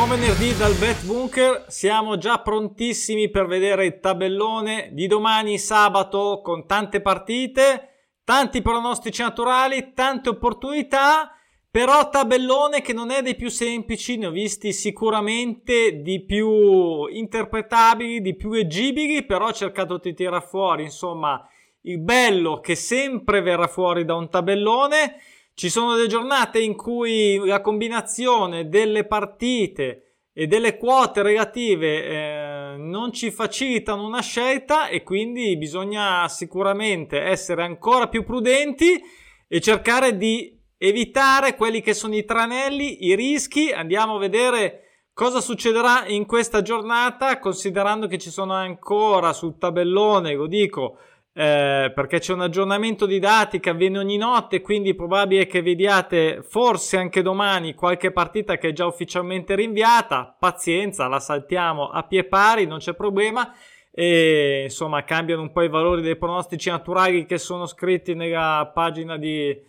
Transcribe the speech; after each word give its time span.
Buon 0.00 0.18
venerdì 0.18 0.56
dal 0.56 0.72
Bet 0.76 1.04
Bunker, 1.04 1.66
siamo 1.68 2.16
già 2.16 2.40
prontissimi 2.40 3.28
per 3.28 3.44
vedere 3.44 3.84
il 3.84 4.00
tabellone 4.00 4.88
di 4.92 5.06
domani 5.06 5.58
sabato 5.58 6.40
con 6.42 6.64
tante 6.66 7.02
partite, 7.02 8.14
tanti 8.24 8.62
pronostici 8.62 9.20
naturali, 9.20 9.92
tante 9.92 10.30
opportunità, 10.30 11.30
però 11.70 12.08
tabellone 12.08 12.80
che 12.80 12.94
non 12.94 13.10
è 13.10 13.20
dei 13.20 13.36
più 13.36 13.50
semplici, 13.50 14.16
ne 14.16 14.28
ho 14.28 14.30
visti 14.30 14.72
sicuramente 14.72 16.00
di 16.00 16.24
più 16.24 17.04
interpretabili, 17.04 18.22
di 18.22 18.34
più 18.36 18.52
leggibili, 18.52 19.26
però 19.26 19.48
ho 19.48 19.52
cercato 19.52 19.98
di 19.98 20.14
tirare 20.14 20.46
fuori, 20.46 20.84
insomma, 20.84 21.46
il 21.82 22.00
bello 22.00 22.60
che 22.60 22.74
sempre 22.74 23.42
verrà 23.42 23.66
fuori 23.66 24.06
da 24.06 24.14
un 24.14 24.30
tabellone 24.30 25.16
ci 25.54 25.68
sono 25.68 25.94
delle 25.94 26.08
giornate 26.08 26.60
in 26.60 26.74
cui 26.74 27.38
la 27.44 27.60
combinazione 27.60 28.68
delle 28.68 29.04
partite 29.06 30.10
e 30.32 30.46
delle 30.46 30.76
quote 30.76 31.22
relative 31.22 32.04
eh, 32.04 32.76
non 32.78 33.12
ci 33.12 33.30
facilitano 33.30 34.06
una 34.06 34.22
scelta 34.22 34.88
e 34.88 35.02
quindi 35.02 35.56
bisogna 35.56 36.26
sicuramente 36.28 37.18
essere 37.18 37.62
ancora 37.62 38.08
più 38.08 38.24
prudenti 38.24 39.00
e 39.48 39.60
cercare 39.60 40.16
di 40.16 40.58
evitare 40.78 41.56
quelli 41.56 41.82
che 41.82 41.92
sono 41.92 42.14
i 42.14 42.24
tranelli, 42.24 43.06
i 43.06 43.14
rischi. 43.14 43.70
Andiamo 43.70 44.16
a 44.16 44.18
vedere 44.18 44.84
cosa 45.12 45.40
succederà 45.40 46.06
in 46.06 46.24
questa 46.24 46.62
giornata 46.62 47.38
considerando 47.38 48.06
che 48.06 48.16
ci 48.16 48.30
sono 48.30 48.54
ancora 48.54 49.32
sul 49.32 49.58
tabellone, 49.58 50.34
lo 50.34 50.46
dico, 50.46 50.98
eh, 51.32 51.92
perché 51.94 52.18
c'è 52.18 52.32
un 52.32 52.40
aggiornamento 52.40 53.06
di 53.06 53.20
dati 53.20 53.60
che 53.60 53.70
avviene 53.70 53.98
ogni 53.98 54.16
notte, 54.16 54.60
quindi 54.60 54.94
probabile 54.94 55.46
che 55.46 55.62
vediate 55.62 56.42
forse 56.42 56.96
anche 56.96 57.22
domani 57.22 57.74
qualche 57.74 58.10
partita 58.10 58.58
che 58.58 58.68
è 58.68 58.72
già 58.72 58.86
ufficialmente 58.86 59.54
rinviata. 59.54 60.36
Pazienza, 60.38 61.06
la 61.06 61.20
saltiamo 61.20 61.88
a 61.88 62.02
pie 62.02 62.24
pari, 62.24 62.66
non 62.66 62.78
c'è 62.78 62.94
problema. 62.94 63.54
E 63.92 64.62
insomma, 64.64 65.04
cambiano 65.04 65.42
un 65.42 65.52
po' 65.52 65.62
i 65.62 65.68
valori 65.68 66.00
dei 66.00 66.16
pronostici 66.16 66.70
naturali 66.70 67.26
che 67.26 67.38
sono 67.38 67.66
scritti 67.66 68.14
nella 68.14 68.70
pagina 68.72 69.16
di 69.16 69.68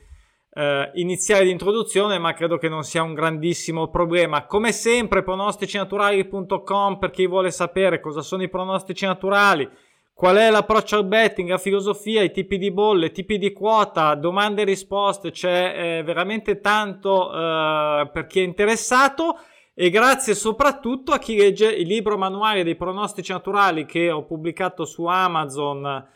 eh, 0.54 0.92
iniziale 0.94 1.46
di 1.46 1.52
introduzione, 1.52 2.20
ma 2.20 2.34
credo 2.34 2.58
che 2.58 2.70
non 2.70 2.84
sia 2.84 3.04
un 3.04 3.14
grandissimo 3.14 3.90
problema. 3.90 4.46
Come 4.46 4.72
sempre, 4.72 5.24
pronosticinaturali.com 5.24 6.98
per 6.98 7.10
chi 7.10 7.28
vuole 7.28 7.52
sapere 7.52 8.00
cosa 8.00 8.22
sono 8.22 8.44
i 8.44 8.50
pronostici 8.50 9.06
naturali 9.06 9.70
Qual 10.14 10.36
è 10.36 10.50
l'approccio 10.50 10.98
al 10.98 11.06
betting, 11.06 11.50
la 11.50 11.58
filosofia, 11.58 12.22
i 12.22 12.32
tipi 12.32 12.58
di 12.58 12.72
bolle, 12.72 13.08
i 13.08 13.12
tipi 13.12 13.38
di 13.38 13.52
quota, 13.52 14.14
domande 14.14 14.62
e 14.62 14.66
risposte, 14.66 15.32
c'è 15.32 15.74
eh, 15.76 16.04
veramente 16.04 16.60
tanto 16.60 17.32
eh, 17.34 18.10
per 18.12 18.28
chi 18.28 18.40
è 18.40 18.44
interessato 18.44 19.40
e 19.74 19.90
grazie 19.90 20.36
soprattutto 20.36 21.12
a 21.12 21.18
chi 21.18 21.38
legge 21.38 21.72
il 21.72 21.88
libro 21.88 22.18
manuale 22.18 22.64
dei 22.64 22.76
pronostici 22.76 23.32
naturali 23.32 23.86
che 23.86 24.12
ho 24.12 24.26
pubblicato 24.26 24.86
su 24.86 25.06
Amazon 25.06 26.08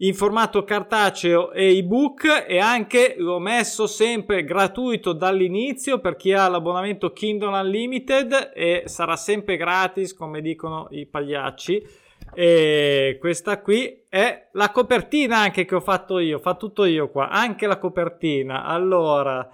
in 0.00 0.14
formato 0.14 0.62
cartaceo 0.62 1.50
e 1.50 1.76
ebook 1.76 2.44
e 2.46 2.58
anche 2.58 3.16
l'ho 3.18 3.40
messo 3.40 3.86
sempre 3.88 4.44
gratuito 4.44 5.12
dall'inizio 5.12 5.98
per 5.98 6.14
chi 6.14 6.32
ha 6.32 6.48
l'abbonamento 6.48 7.12
Kindle 7.12 7.58
Unlimited 7.58 8.52
e 8.54 8.82
sarà 8.84 9.16
sempre 9.16 9.56
gratis 9.56 10.14
come 10.14 10.40
dicono 10.40 10.86
i 10.90 11.06
pagliacci 11.06 11.84
e 12.34 13.16
questa 13.20 13.60
qui 13.60 14.04
è 14.08 14.48
la 14.52 14.70
copertina 14.70 15.38
anche 15.38 15.64
che 15.64 15.74
ho 15.74 15.80
fatto 15.80 16.18
io, 16.18 16.38
fa 16.38 16.54
tutto 16.54 16.84
io 16.84 17.10
qua, 17.10 17.28
anche 17.28 17.66
la 17.66 17.78
copertina. 17.78 18.64
Allora, 18.64 19.48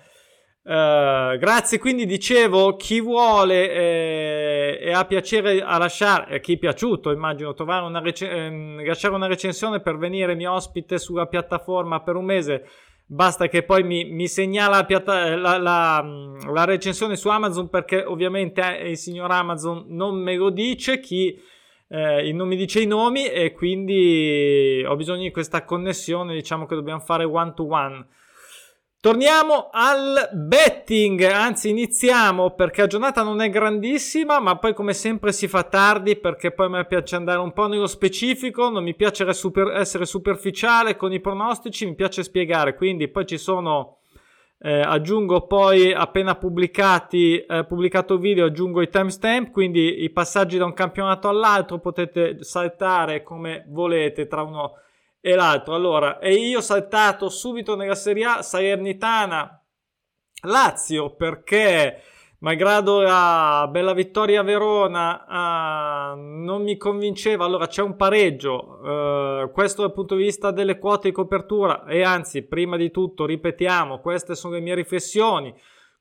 Uh, 0.66 1.37
grazie, 1.37 1.78
quindi 1.78 2.06
dicevo, 2.06 2.75
chi 2.76 2.99
vuole 2.99 3.71
eh, 3.71 4.78
e 4.81 4.93
ha 4.93 5.04
piacere 5.04 5.60
a 5.60 5.76
lasciare, 5.76 6.37
a 6.37 6.38
chi 6.38 6.54
è 6.54 6.56
piaciuto, 6.56 7.10
immagino, 7.10 7.53
trovare 7.53 7.84
una 7.84 8.00
rec- 8.00 8.22
eh, 8.22 8.82
lasciare 8.82 9.15
una 9.15 9.26
recensione 9.26 9.81
per 9.81 9.99
venire 9.99 10.34
mio 10.34 10.53
ospite 10.53 10.97
sulla 10.97 11.26
piattaforma 11.26 12.00
per 12.00 12.16
un 12.16 12.25
mese, 12.25 12.66
basta 13.04 13.47
che 13.49 13.62
poi 13.62 13.82
mi, 13.82 14.04
mi 14.06 14.26
segnala 14.26 14.87
la, 14.88 15.37
la, 15.37 15.59
la, 15.59 16.04
la, 16.50 16.65
recensione 16.65 17.16
su 17.16 17.28
Amazon 17.28 17.69
perché 17.69 18.03
ovviamente 18.03 18.78
eh, 18.78 18.88
il 18.88 18.97
signor 18.97 19.31
Amazon 19.31 19.84
non 19.88 20.16
me 20.16 20.34
lo 20.34 20.49
dice, 20.49 20.99
chi 20.99 21.38
eh, 21.89 22.33
non 22.33 22.49
mi 22.49 22.56
dice 22.56 22.81
i 22.81 22.87
nomi 22.87 23.27
e 23.27 23.53
quindi 23.53 24.84
ho 24.87 24.97
bisogno 24.97 25.22
di 25.22 25.31
questa 25.31 25.65
connessione, 25.65 26.34
diciamo 26.34 26.67
che 26.67 26.75
dobbiamo 26.75 27.00
fare 27.00 27.25
one 27.25 27.53
to 27.55 27.67
one. 27.69 28.06
Torniamo 29.05 29.69
al 29.71 30.31
betting, 30.33 31.23
anzi 31.25 31.69
iniziamo 31.69 32.55
perché 32.55 32.81
la 32.81 32.87
giornata 32.87 33.23
non 33.23 33.43
è 33.43 33.50
grandissima, 33.50 34.41
ma 34.41 34.56
poi 34.56 34.73
come 34.73 34.94
sempre 34.94 35.31
si 35.31 35.47
fa 35.47 35.62
tardi 35.65 36.17
perché 36.17 36.53
poi 36.53 36.67
a 36.67 36.71
me 36.71 36.87
piace 36.87 37.15
andare 37.15 37.39
un 37.41 37.53
po' 37.53 37.67
nello 37.67 37.87
specifico, 37.87 38.71
non 38.71 38.83
mi 38.83 38.94
piace 38.94 39.27
essere 39.27 40.06
superficiale 40.06 40.97
con 40.97 41.12
i 41.12 41.21
pronostici, 41.21 41.84
mi 41.84 41.94
piace 41.94 42.23
spiegare, 42.23 42.75
quindi 42.75 43.09
poi 43.09 43.27
ci 43.27 43.37
sono 43.37 43.99
eh, 44.66 44.80
aggiungo 44.80 45.47
poi 45.47 45.92
appena 45.92 46.36
pubblicati, 46.36 47.36
eh, 47.36 47.66
pubblicato 47.66 48.16
video, 48.16 48.47
aggiungo 48.47 48.80
i 48.80 48.88
timestamp, 48.88 49.50
quindi 49.50 50.04
i 50.04 50.08
passaggi 50.08 50.56
da 50.56 50.64
un 50.64 50.72
campionato 50.72 51.28
all'altro 51.28 51.80
potete 51.80 52.42
saltare 52.42 53.22
come 53.22 53.66
volete 53.69 54.26
tra 54.26 54.41
uno 54.41 54.76
e 55.20 55.34
l'altro. 55.34 55.75
Allora, 55.75 56.19
e 56.19 56.32
io 56.32 56.58
ho 56.58 56.62
saltato 56.62 57.28
subito 57.28 57.76
nella 57.76 57.94
Serie 57.94 58.25
A 58.25 58.41
Salernitana 58.41 59.62
Lazio 60.44 61.14
perché 61.14 62.00
malgrado 62.39 63.00
la 63.00 63.69
bella 63.71 63.93
vittoria 63.93 64.41
a 64.41 64.43
Verona 64.43 65.25
uh, 66.15 66.19
non 66.19 66.62
mi 66.62 66.77
convinceva. 66.77 67.45
Allora 67.45 67.67
c'è 67.67 67.83
un 67.83 67.97
pareggio 67.97 68.81
uh, 68.83 69.50
questo 69.50 69.83
dal 69.83 69.93
punto 69.93 70.15
di 70.15 70.25
vista 70.25 70.50
delle 70.50 70.78
quote 70.78 71.09
di 71.09 71.15
copertura. 71.15 71.84
E 71.87 72.03
anzi 72.03 72.43
prima 72.43 72.77
di 72.77 72.91
tutto 72.91 73.27
ripetiamo 73.27 74.00
queste 74.00 74.34
sono 74.34 74.55
le 74.55 74.61
mie 74.61 74.75
riflessioni. 74.75 75.55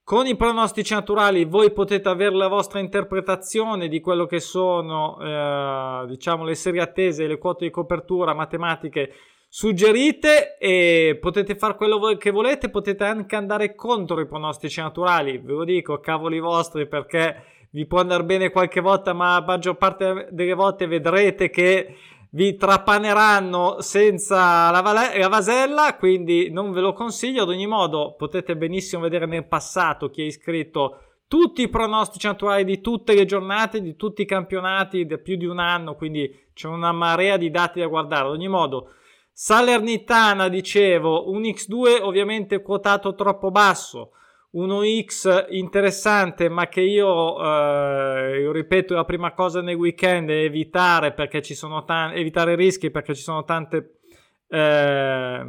Con 0.04 0.28
i 0.28 0.36
pronostici 0.36 0.94
naturali 0.94 1.46
voi 1.46 1.72
potete 1.72 2.10
avere 2.10 2.36
la 2.36 2.50
vostra 2.50 2.80
interpretazione 2.80 3.88
di 3.88 4.02
quello 4.02 4.26
che 4.26 4.42
sono 4.42 5.16
uh, 5.16 6.06
diciamo 6.08 6.44
le 6.44 6.56
serie 6.56 6.82
attese 6.82 7.26
le 7.26 7.38
quote 7.38 7.64
di 7.64 7.72
copertura 7.72 8.34
matematiche 8.34 9.14
suggerite 9.56 10.58
e 10.58 11.19
potete 11.22 11.56
fare 11.56 11.75
quello 11.75 12.00
che 12.18 12.31
volete, 12.31 12.72
potete 12.72 13.03
anche 13.03 13.36
andare 13.36 13.75
contro 13.75 14.19
i 14.19 14.25
pronostici 14.25 14.81
naturali, 14.81 15.38
ve 15.38 15.52
lo 15.52 15.64
dico, 15.64 16.00
cavoli 16.00 16.40
vostri 16.40 16.88
perché 16.88 17.68
vi 17.69 17.86
può 17.86 18.00
andare 18.00 18.24
bene 18.24 18.50
qualche 18.50 18.81
volta, 18.81 19.13
ma 19.13 19.38
la 19.38 19.46
maggior 19.46 19.78
parte 19.78 20.30
delle 20.31 20.56
volte 20.56 20.88
vedrete 20.88 21.52
che 21.52 21.96
vi 22.31 22.56
trapaneranno 22.56 23.80
senza 23.80 24.72
la, 24.72 24.81
vale- 24.81 25.19
la, 25.19 25.28
vasella, 25.28 25.97
quindi 26.00 26.50
non 26.50 26.72
ve 26.72 26.81
lo 26.81 26.94
consiglio. 26.94 27.44
Ad 27.44 27.50
ogni 27.50 27.68
modo, 27.68 28.16
potete 28.18 28.58
benissimo 28.58 29.03
vedere 29.03 29.28
nel 29.28 29.46
passato 29.46 30.09
chi 30.09 30.24
è 30.24 30.25
iscritto 30.25 30.97
tutti 31.28 31.62
i 31.62 31.69
pronostici 31.69 32.25
naturali 32.25 32.63
di 32.63 32.81
tutte 32.81 33.13
le 33.13 33.25
giornate, 33.25 33.81
di 33.81 33.96
tutti 33.96 34.24
i 34.24 34.25
campionati 34.25 35.06
da 35.06 35.19
più 35.19 35.36
di 35.36 35.46
un 35.46 35.59
anno, 35.59 35.94
quindi 35.94 36.47
c'è 36.56 36.68
una 36.68 36.92
marea 36.92 37.38
di 37.38 37.52
dati 37.52 37.81
da 37.81 37.86
guardare. 37.86 38.25
Ad 38.25 38.31
ogni 38.31 38.47
modo, 38.47 38.90
Salernitana, 39.36 40.48
dicevo, 40.48 41.32
un 41.32 41.42
X2 41.42 42.04
ovviamente 42.04 42.62
quotato 42.62 43.16
troppo 43.16 43.50
basso, 43.50 44.12
uno 44.52 44.82
X 44.84 45.48
interessante, 45.50 46.50
ma 46.50 46.68
che 46.68 46.82
io, 46.82 47.44
eh, 47.44 48.42
io 48.42 48.52
ripeto, 48.52 48.94
la 48.94 49.06
prima 49.06 49.34
cosa 49.34 49.62
nel 49.62 49.76
weekend 49.76 50.30
è 50.30 50.44
evitare 50.44 51.13
perché 51.13 51.42
ci 51.42 51.56
sono 51.56 51.84
tanti, 51.84 52.19
evitare 52.19 52.54
rischi 52.54 52.92
perché 52.92 53.16
ci 53.16 53.24
sono 53.24 53.44
tante 53.44 54.02
eh, 54.50 55.42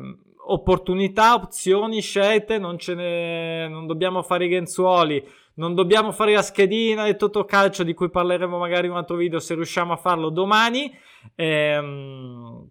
opportunità, 0.47 1.35
opzioni, 1.35 2.01
scelte, 2.01 2.57
non 2.57 2.79
ce 2.79 2.95
ne, 2.95 3.69
non 3.69 3.87
dobbiamo 3.87 4.23
fare 4.23 4.47
i 4.47 4.51
genzuoli, 4.51 5.23
non 5.57 5.75
dobbiamo 5.75 6.11
fare 6.11 6.33
la 6.33 6.43
schedina 6.43 7.05
del 7.05 7.17
Totocalcio 7.17 7.83
di 7.83 7.93
cui 7.93 8.09
parleremo 8.09 8.57
magari 8.57 8.87
in 8.87 8.93
un 8.93 8.99
altro 8.99 9.17
video 9.17 9.41
se 9.41 9.55
riusciamo 9.55 9.93
a 9.93 9.97
farlo 9.99 10.31
domani. 10.31 10.91
Ehm, 11.35 12.71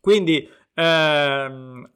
quindi 0.00 0.48
ehm, 0.74 1.90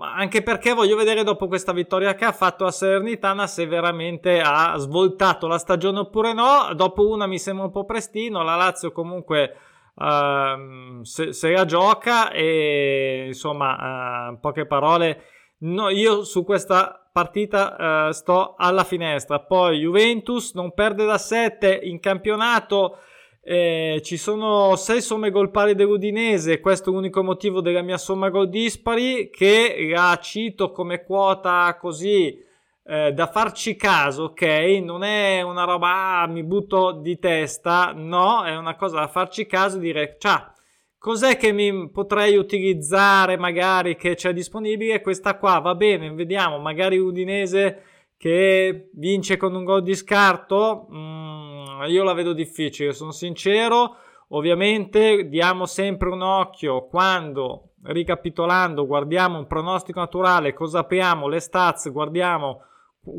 anche 0.00 0.42
perché 0.42 0.72
voglio 0.72 0.96
vedere 0.96 1.22
dopo 1.22 1.46
questa 1.46 1.72
vittoria 1.72 2.14
che 2.14 2.24
ha 2.24 2.32
fatto 2.32 2.64
a 2.64 2.70
Salernitana 2.70 3.46
se 3.46 3.66
veramente 3.66 4.40
ha 4.40 4.76
svoltato 4.76 5.46
la 5.46 5.58
stagione 5.58 6.00
oppure 6.00 6.32
no. 6.32 6.72
Dopo 6.74 7.08
una 7.08 7.26
mi 7.26 7.38
sembra 7.38 7.66
un 7.66 7.70
po' 7.70 7.84
prestino, 7.84 8.42
la 8.42 8.56
Lazio 8.56 8.92
comunque 8.92 9.56
ehm, 9.96 11.02
se, 11.02 11.32
se, 11.32 11.50
la 11.50 11.64
gioca 11.64 12.30
e 12.30 13.24
insomma, 13.28 14.30
eh, 14.30 14.38
poche 14.40 14.66
parole. 14.66 15.24
No, 15.58 15.88
io 15.88 16.24
su 16.24 16.44
questa 16.44 17.08
partita 17.12 18.08
eh, 18.08 18.12
sto 18.12 18.54
alla 18.58 18.84
finestra. 18.84 19.40
Poi 19.40 19.78
Juventus 19.78 20.54
non 20.54 20.74
perde 20.74 21.04
da 21.06 21.18
7 21.18 21.80
in 21.84 22.00
campionato. 22.00 22.98
Eh, 23.46 24.00
ci 24.02 24.16
sono 24.16 24.74
6 24.74 25.02
somme 25.02 25.30
gol 25.30 25.50
pari 25.50 25.74
dell'Udinese, 25.74 26.60
questo 26.60 26.88
è 26.88 26.92
l'unico 26.94 27.22
motivo 27.22 27.60
della 27.60 27.82
mia 27.82 27.98
somma 27.98 28.30
gol 28.30 28.48
dispari 28.48 29.28
che 29.28 29.90
la 29.92 30.18
cito 30.22 30.70
come 30.70 31.04
quota 31.04 31.76
così 31.78 32.42
eh, 32.86 33.12
da 33.12 33.26
farci 33.26 33.76
caso, 33.76 34.24
ok? 34.24 34.42
Non 34.82 35.02
è 35.02 35.42
una 35.42 35.64
roba, 35.64 36.22
ah, 36.22 36.26
mi 36.26 36.42
butto 36.42 36.92
di 36.92 37.18
testa, 37.18 37.92
no, 37.94 38.44
è 38.44 38.56
una 38.56 38.76
cosa 38.76 39.00
da 39.00 39.08
farci 39.08 39.44
caso 39.44 39.76
e 39.76 39.80
dire, 39.80 40.16
ciao, 40.18 40.52
cos'è 40.96 41.36
che 41.36 41.52
mi 41.52 41.90
potrei 41.90 42.36
utilizzare 42.36 43.36
magari 43.36 43.94
che 43.96 44.14
c'è 44.14 44.32
disponibile? 44.32 45.02
Questa 45.02 45.36
qua 45.36 45.58
va 45.58 45.74
bene, 45.74 46.10
vediamo, 46.12 46.58
magari 46.60 46.96
Udinese 46.96 47.82
che 48.24 48.88
vince 48.94 49.36
con 49.36 49.54
un 49.54 49.64
gol 49.64 49.82
di 49.82 49.94
scarto, 49.94 50.88
mm, 50.90 51.82
io 51.88 52.02
la 52.04 52.14
vedo 52.14 52.32
difficile, 52.32 52.94
sono 52.94 53.10
sincero. 53.10 53.96
Ovviamente 54.28 55.28
diamo 55.28 55.66
sempre 55.66 56.08
un 56.08 56.22
occhio 56.22 56.86
quando, 56.86 57.72
ricapitolando, 57.82 58.86
guardiamo 58.86 59.36
un 59.36 59.46
pronostico 59.46 60.00
naturale, 60.00 60.54
cosa 60.54 60.78
apriamo, 60.78 61.28
le 61.28 61.38
stats, 61.38 61.92
guardiamo 61.92 62.62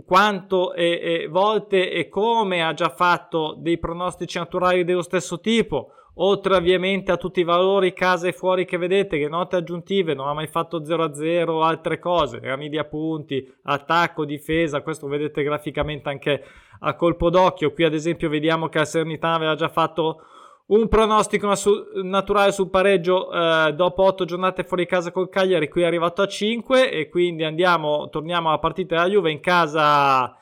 quanto 0.07 0.73
e, 0.73 0.99
e 0.99 1.27
volte 1.27 1.91
e 1.91 2.09
come 2.09 2.63
ha 2.63 2.73
già 2.73 2.89
fatto 2.89 3.55
dei 3.59 3.77
pronostici 3.77 4.39
naturali 4.39 4.83
dello 4.83 5.03
stesso 5.03 5.39
tipo, 5.39 5.89
oltre 6.15 6.55
ovviamente 6.55 7.11
a 7.11 7.17
tutti 7.17 7.39
i 7.39 7.43
valori 7.43 7.93
casa 7.93 8.27
e 8.27 8.33
fuori 8.33 8.65
che 8.65 8.77
vedete, 8.77 9.17
che 9.17 9.27
note 9.27 9.55
aggiuntive, 9.55 10.13
non 10.13 10.27
ha 10.27 10.33
mai 10.33 10.47
fatto 10.47 10.81
0-0 10.81 11.49
o 11.49 11.61
altre 11.61 11.99
cose, 11.99 12.39
rami 12.41 12.69
di 12.69 12.77
appunti, 12.77 13.51
attacco, 13.63 14.25
difesa, 14.25 14.81
questo 14.81 15.07
vedete 15.07 15.43
graficamente 15.43 16.09
anche 16.09 16.43
a 16.79 16.95
colpo 16.95 17.29
d'occhio, 17.29 17.73
qui 17.73 17.83
ad 17.83 17.93
esempio 17.93 18.29
vediamo 18.29 18.69
che 18.69 18.79
la 18.79 18.85
Serenità 18.85 19.33
aveva 19.33 19.55
già 19.55 19.69
fatto 19.69 20.21
un 20.67 20.87
pronostico 20.87 21.53
naturale 22.01 22.51
sul 22.51 22.69
pareggio 22.69 23.31
eh, 23.31 23.73
dopo 23.73 24.03
8 24.03 24.25
giornate 24.25 24.63
fuori 24.63 24.87
casa 24.87 25.11
col 25.11 25.29
Cagliari, 25.29 25.69
qui 25.69 25.83
è 25.83 25.85
arrivato 25.85 26.21
a 26.21 26.27
5 26.27 26.91
e 26.91 27.09
quindi 27.09 27.43
andiamo, 27.43 28.09
torniamo 28.09 28.49
alla 28.49 28.59
partita 28.59 28.95
della 28.95 29.09
Juve 29.09 29.31
in 29.31 29.41
casa, 29.41 30.35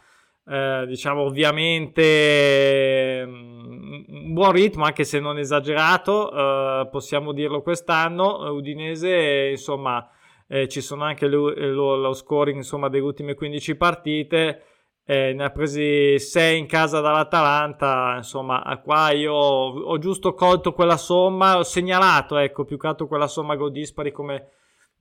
eh, 0.46 0.86
diciamo 0.88 1.22
ovviamente 1.22 3.24
mm, 3.26 4.04
un 4.08 4.34
buon 4.34 4.52
ritmo 4.52 4.84
anche 4.84 5.04
se 5.04 5.20
non 5.20 5.38
esagerato, 5.38 6.32
eh, 6.32 6.88
possiamo 6.90 7.32
dirlo 7.32 7.62
quest'anno, 7.62 8.52
Udinese 8.52 9.50
insomma 9.52 10.08
eh, 10.48 10.68
ci 10.68 10.82
sono 10.82 11.04
anche 11.04 11.28
lo, 11.28 11.54
lo, 11.54 11.96
lo 11.96 12.14
scoring 12.14 12.58
insomma 12.58 12.90
delle 12.90 13.04
ultime 13.04 13.34
15 13.34 13.76
partite, 13.76 14.64
eh, 15.06 15.34
ne 15.34 15.44
ha 15.44 15.50
presi 15.50 16.20
6 16.20 16.60
in 16.60 16.66
casa 16.66 17.00
dall'Atalanta, 17.02 18.16
insomma, 18.18 18.62
qua 18.84 19.12
io 19.12 19.34
ho, 19.34 19.82
ho, 19.82 19.98
giusto 19.98 20.34
colto 20.34 20.74
quella 20.74 20.98
somma, 20.98 21.58
ho 21.58 21.64
segnalato, 21.64 22.38
ecco, 22.38 22.66
più 22.66 22.78
che 22.78 22.88
altro 22.88 23.08
quella 23.08 23.28
somma 23.28 23.56
gol 23.56 23.72
dispari 23.72 24.12
come 24.12 24.50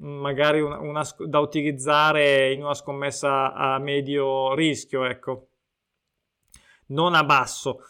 magari 0.02 0.60
una, 0.60 0.78
una, 0.80 1.06
da 1.26 1.38
utilizzare 1.38 2.52
in 2.52 2.62
una 2.62 2.74
scommessa 2.74 3.52
a 3.54 3.78
medio 3.78 4.54
rischio, 4.54 5.04
ecco, 5.04 5.48
non 6.86 7.14
a 7.14 7.24
basso 7.24 7.80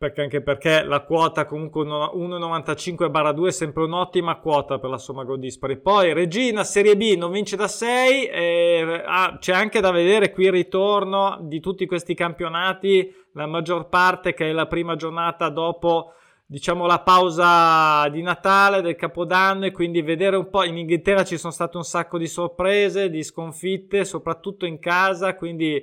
perché 0.00 0.22
anche 0.22 0.40
perché 0.40 0.82
la 0.82 1.00
quota 1.00 1.44
comunque 1.44 1.84
1,95-2 1.84 3.46
è 3.48 3.50
sempre 3.50 3.82
un'ottima 3.82 4.38
quota 4.38 4.78
per 4.78 4.88
la 4.88 4.96
somma 4.96 5.24
gol 5.24 5.38
dispari. 5.38 5.78
Poi 5.78 6.14
Regina 6.14 6.64
Serie 6.64 6.96
B 6.96 7.16
non 7.18 7.30
vince 7.30 7.54
da 7.54 7.68
6, 7.68 8.24
eh, 8.24 9.02
ah, 9.04 9.36
c'è 9.38 9.52
anche 9.52 9.80
da 9.80 9.90
vedere 9.90 10.32
qui 10.32 10.44
il 10.46 10.52
ritorno 10.52 11.40
di 11.42 11.60
tutti 11.60 11.84
questi 11.84 12.14
campionati, 12.14 13.14
la 13.34 13.44
maggior 13.44 13.90
parte 13.90 14.32
che 14.32 14.48
è 14.48 14.52
la 14.52 14.66
prima 14.66 14.96
giornata 14.96 15.50
dopo 15.50 16.14
diciamo 16.50 16.84
la 16.84 16.98
pausa 16.98 18.08
di 18.08 18.22
Natale, 18.22 18.82
del 18.82 18.96
Capodanno 18.96 19.66
e 19.66 19.70
quindi 19.70 20.02
vedere 20.02 20.34
un 20.34 20.50
po' 20.50 20.64
in 20.64 20.76
Inghilterra 20.78 21.22
ci 21.22 21.38
sono 21.38 21.52
state 21.52 21.76
un 21.76 21.84
sacco 21.84 22.18
di 22.18 22.26
sorprese, 22.26 23.08
di 23.08 23.22
sconfitte, 23.22 24.04
soprattutto 24.04 24.66
in 24.66 24.80
casa, 24.80 25.36
quindi 25.36 25.80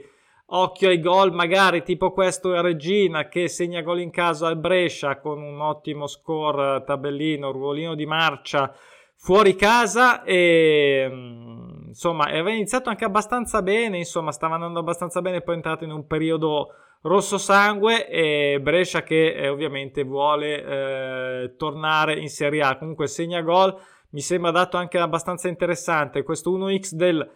Occhio 0.50 0.90
ai 0.90 1.00
gol, 1.00 1.34
magari 1.34 1.84
tipo 1.84 2.12
questo 2.12 2.60
Regina 2.62 3.30
che 3.30 3.48
segna 3.48 3.82
gol 3.82 4.02
in 4.02 4.12
casa 4.12 4.48
al 4.48 4.58
Brescia 4.58 5.20
con 5.20 5.42
un 5.42 5.62
ottimo 5.62 6.06
score 6.06 6.84
tabellino, 6.86 7.52
ruolino 7.52 7.96
di 7.96 8.06
marcia 8.06 8.74
fuori 9.18 9.56
casa 9.56 10.24
e 10.24 11.08
mm, 11.10 11.88
insomma 11.88 12.26
aveva 12.26 12.52
iniziato 12.52 12.90
anche 12.90 13.06
abbastanza 13.06 13.62
bene, 13.62 13.98
insomma 13.98 14.32
stava 14.32 14.56
andando 14.56 14.80
abbastanza 14.80 15.22
bene, 15.22 15.42
poi 15.42 15.56
è 15.56 15.58
entrato 15.58 15.84
in 15.84 15.92
un 15.92 16.06
periodo 16.06 16.70
rosso 17.02 17.38
sangue 17.38 18.08
e 18.08 18.60
Brescia 18.62 19.04
che 19.04 19.34
eh, 19.34 19.50
ovviamente 19.50 20.04
vuole 20.04 20.64
eh, 20.64 21.56
tornare 21.58 22.20
in 22.20 22.30
Serie 22.30 22.62
A, 22.62 22.78
comunque 22.78 23.08
segna 23.08 23.42
gol, 23.42 23.76
mi 24.12 24.22
sembra 24.22 24.52
dato 24.52 24.78
anche 24.78 24.98
abbastanza 24.98 25.48
interessante 25.48 26.24
questo 26.24 26.56
1x 26.58 26.94
del 26.94 27.30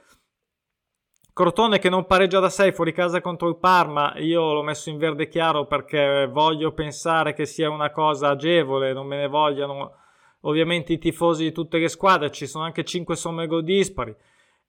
Crotone 1.33 1.79
che 1.79 1.89
non 1.89 2.05
pareggia 2.05 2.39
da 2.39 2.49
6 2.49 2.73
fuori 2.73 2.91
casa 2.91 3.21
contro 3.21 3.47
il 3.47 3.57
Parma, 3.57 4.13
io 4.17 4.53
l'ho 4.53 4.63
messo 4.63 4.89
in 4.89 4.97
verde 4.97 5.29
chiaro 5.29 5.65
perché 5.65 6.27
voglio 6.29 6.73
pensare 6.73 7.33
che 7.33 7.45
sia 7.45 7.69
una 7.69 7.89
cosa 7.89 8.29
agevole, 8.29 8.91
non 8.91 9.07
me 9.07 9.15
ne 9.15 9.27
vogliano 9.27 9.95
ovviamente 10.41 10.93
i 10.93 10.99
tifosi 10.99 11.43
di 11.43 11.51
tutte 11.51 11.77
le 11.77 11.89
squadre, 11.89 12.31
ci 12.31 12.47
sono 12.47 12.63
anche 12.63 12.83
5 12.83 13.15
somme 13.15 13.47
gol 13.47 13.63
dispari. 13.63 14.15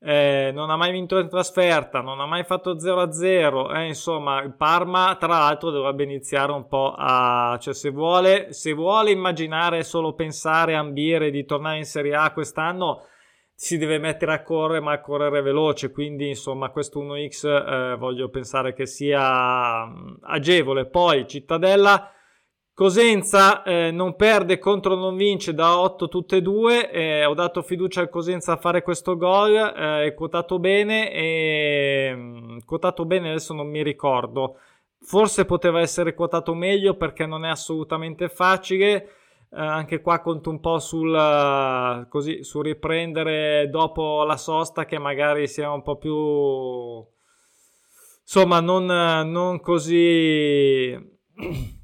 Eh, 0.04 0.50
non 0.52 0.70
ha 0.70 0.76
mai 0.76 0.90
vinto 0.90 1.18
in 1.18 1.28
trasferta, 1.28 2.00
non 2.00 2.18
ha 2.18 2.26
mai 2.26 2.42
fatto 2.42 2.74
0-0, 2.74 3.72
eh, 3.72 3.86
insomma 3.86 4.42
il 4.42 4.52
Parma 4.52 5.14
tra 5.16 5.28
l'altro 5.28 5.70
dovrebbe 5.70 6.02
iniziare 6.02 6.50
un 6.50 6.66
po' 6.66 6.92
a... 6.96 7.56
cioè 7.60 7.72
se 7.72 7.90
vuole, 7.90 8.52
se 8.52 8.72
vuole 8.72 9.12
immaginare, 9.12 9.84
solo 9.84 10.14
pensare, 10.14 10.74
ambire 10.74 11.30
di 11.30 11.44
tornare 11.44 11.78
in 11.78 11.84
Serie 11.84 12.16
A 12.16 12.32
quest'anno 12.32 13.06
si 13.62 13.78
deve 13.78 13.98
mettere 13.98 14.32
a 14.32 14.42
correre, 14.42 14.80
ma 14.80 14.90
a 14.90 15.00
correre 15.00 15.40
veloce. 15.40 15.92
Quindi, 15.92 16.30
insomma, 16.30 16.70
questo 16.70 17.00
1x 17.00 17.46
eh, 17.92 17.96
voglio 17.96 18.28
pensare 18.28 18.74
che 18.74 18.86
sia 18.86 19.86
mm, 19.86 20.14
agevole. 20.22 20.86
Poi 20.86 21.28
Cittadella. 21.28 22.10
Cosenza 22.74 23.62
eh, 23.64 23.90
non 23.90 24.16
perde 24.16 24.58
contro 24.58 24.94
non 24.94 25.14
vince 25.14 25.52
da 25.52 25.78
8 25.78 26.08
tutte 26.08 26.36
e 26.36 26.42
due. 26.42 26.90
Eh, 26.90 27.24
ho 27.26 27.34
dato 27.34 27.60
fiducia 27.62 28.00
al 28.00 28.08
Cosenza 28.08 28.52
a 28.52 28.56
fare 28.56 28.82
questo 28.82 29.16
gol. 29.16 29.54
Eh, 29.54 30.06
è 30.06 30.14
quotato 30.14 30.58
bene. 30.58 31.12
E, 31.12 32.12
mm, 32.14 32.58
quotato 32.64 33.04
bene 33.04 33.28
adesso 33.28 33.52
non 33.52 33.68
mi 33.68 33.82
ricordo. 33.82 34.56
Forse 35.00 35.44
poteva 35.44 35.80
essere 35.80 36.14
quotato 36.14 36.54
meglio 36.54 36.96
perché 36.96 37.26
non 37.26 37.44
è 37.44 37.50
assolutamente 37.50 38.30
facile. 38.30 39.04
Eh, 39.50 39.60
anche 39.60 40.00
qua 40.00 40.20
conto 40.20 40.48
un 40.48 40.60
po' 40.60 40.78
sul, 40.78 41.12
uh, 41.12 42.08
così, 42.08 42.42
su 42.42 42.62
riprendere 42.62 43.68
dopo 43.68 44.24
la 44.24 44.38
sosta 44.38 44.86
che 44.86 44.98
magari 44.98 45.46
sia 45.46 45.70
un 45.70 45.82
po' 45.82 45.96
più 45.96 47.06
insomma 48.22 48.60
non, 48.60 48.86
non 48.86 49.60
così 49.60 50.96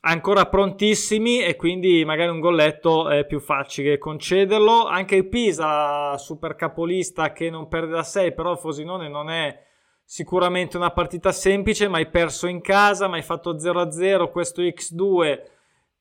ancora 0.00 0.46
prontissimi 0.46 1.40
e 1.42 1.56
quindi 1.56 2.04
magari 2.04 2.30
un 2.30 2.40
golletto 2.40 3.08
è 3.08 3.26
più 3.26 3.40
facile 3.40 3.98
concederlo 3.98 4.86
anche 4.86 5.16
il 5.16 5.28
Pisa 5.28 6.16
super 6.18 6.54
capolista 6.54 7.32
che 7.32 7.50
non 7.50 7.68
perde 7.68 7.92
da 7.92 8.02
6 8.02 8.32
però 8.34 8.56
Fosinone 8.56 9.08
non 9.08 9.30
è 9.30 9.66
sicuramente 10.04 10.76
una 10.76 10.90
partita 10.90 11.32
semplice 11.32 11.88
ma 11.88 11.96
hai 11.98 12.08
perso 12.08 12.46
in 12.46 12.60
casa 12.60 13.08
ma 13.08 13.16
hai 13.16 13.22
fatto 13.22 13.56
0-0 13.56 14.30
questo 14.30 14.62
X2 14.62 15.56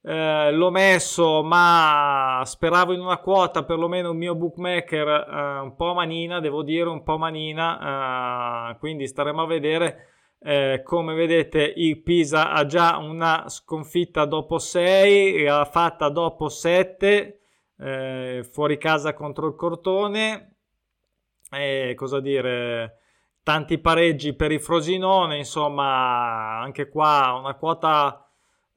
eh, 0.07 0.51
l'ho 0.53 0.71
messo, 0.71 1.43
ma 1.43 2.41
speravo 2.45 2.93
in 2.93 3.01
una 3.01 3.17
quota, 3.17 3.65
perlomeno 3.65 4.11
un 4.11 4.17
mio 4.17 4.35
bookmaker 4.35 5.07
eh, 5.07 5.59
un 5.59 5.75
po' 5.75 5.93
manina, 5.93 6.39
devo 6.39 6.63
dire 6.63 6.87
un 6.87 7.03
po' 7.03 7.17
manina, 7.17 8.69
eh, 8.71 8.77
quindi 8.77 9.05
staremo 9.05 9.41
a 9.41 9.45
vedere. 9.45 10.16
Eh, 10.39 10.81
come 10.83 11.13
vedete 11.15 11.73
il 11.75 12.01
Pisa 12.01 12.51
ha 12.51 12.65
già 12.65 12.97
una 12.97 13.49
sconfitta 13.49 14.25
dopo 14.25 14.59
6, 14.59 15.43
l'ha 15.43 15.65
fatta 15.65 16.09
dopo 16.09 16.47
7 16.47 17.39
eh, 17.79 18.47
fuori 18.51 18.77
casa 18.77 19.13
contro 19.13 19.47
il 19.47 19.55
Cortone. 19.55 20.55
E 21.51 21.93
cosa 21.95 22.19
dire? 22.19 22.99
Tanti 23.43 23.77
pareggi 23.79 24.33
per 24.33 24.51
il 24.51 24.59
Frosinone, 24.59 25.37
insomma, 25.37 26.59
anche 26.59 26.89
qua 26.89 27.37
una 27.39 27.55
quota 27.55 28.27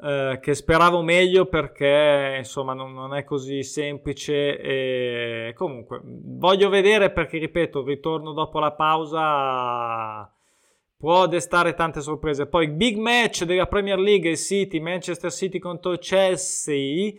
eh, 0.03 0.39
che 0.41 0.55
speravo 0.55 1.03
meglio 1.03 1.47
perché 1.47 2.37
insomma 2.39 2.73
non, 2.73 2.93
non, 2.95 3.15
è 3.15 3.25
così 3.25 3.63
semplice 3.63 4.59
e 4.59 5.53
comunque 5.55 6.01
voglio 6.03 6.71
vedere 6.71 7.11
perché 7.11 7.39
ripeto 7.39 7.85
ritorno 7.85 8.33
dopo 8.33 8.61
la 8.61 8.73
pausa 8.73 10.33
può 11.01 11.27
destare 11.27 11.73
tante 11.73 12.03
sorprese 12.03 12.47
poi 12.47 12.69
big 12.69 12.99
match 12.99 13.45
della 13.45 13.67
Premier 13.67 13.99
League 13.99 14.37
City 14.37 14.79
Manchester 14.79 15.33
City 15.33 15.59
contro 15.59 15.97
Chelsea 15.97 17.15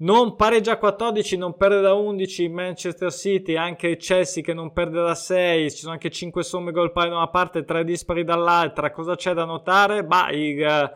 non 0.00 0.34
pareggia 0.34 0.78
14, 0.78 1.36
non 1.36 1.56
perde 1.58 1.82
da 1.82 1.92
11 1.92 2.48
Manchester 2.48 3.12
City, 3.12 3.56
anche 3.56 3.96
Chelsea 3.96 4.42
che 4.42 4.54
non 4.54 4.72
perde 4.72 5.02
da 5.02 5.14
6, 5.14 5.70
ci 5.70 5.76
sono 5.76 5.92
anche 5.92 6.10
5 6.10 6.42
somme 6.42 6.72
gol 6.72 6.90
pari 6.90 7.10
da 7.10 7.16
una 7.16 7.28
parte, 7.28 7.64
3 7.64 7.84
dispari 7.84 8.24
dall'altra. 8.24 8.92
Cosa 8.92 9.14
c'è 9.14 9.34
da 9.34 9.44
notare? 9.44 10.02
Bah, 10.04 10.30
il, 10.30 10.90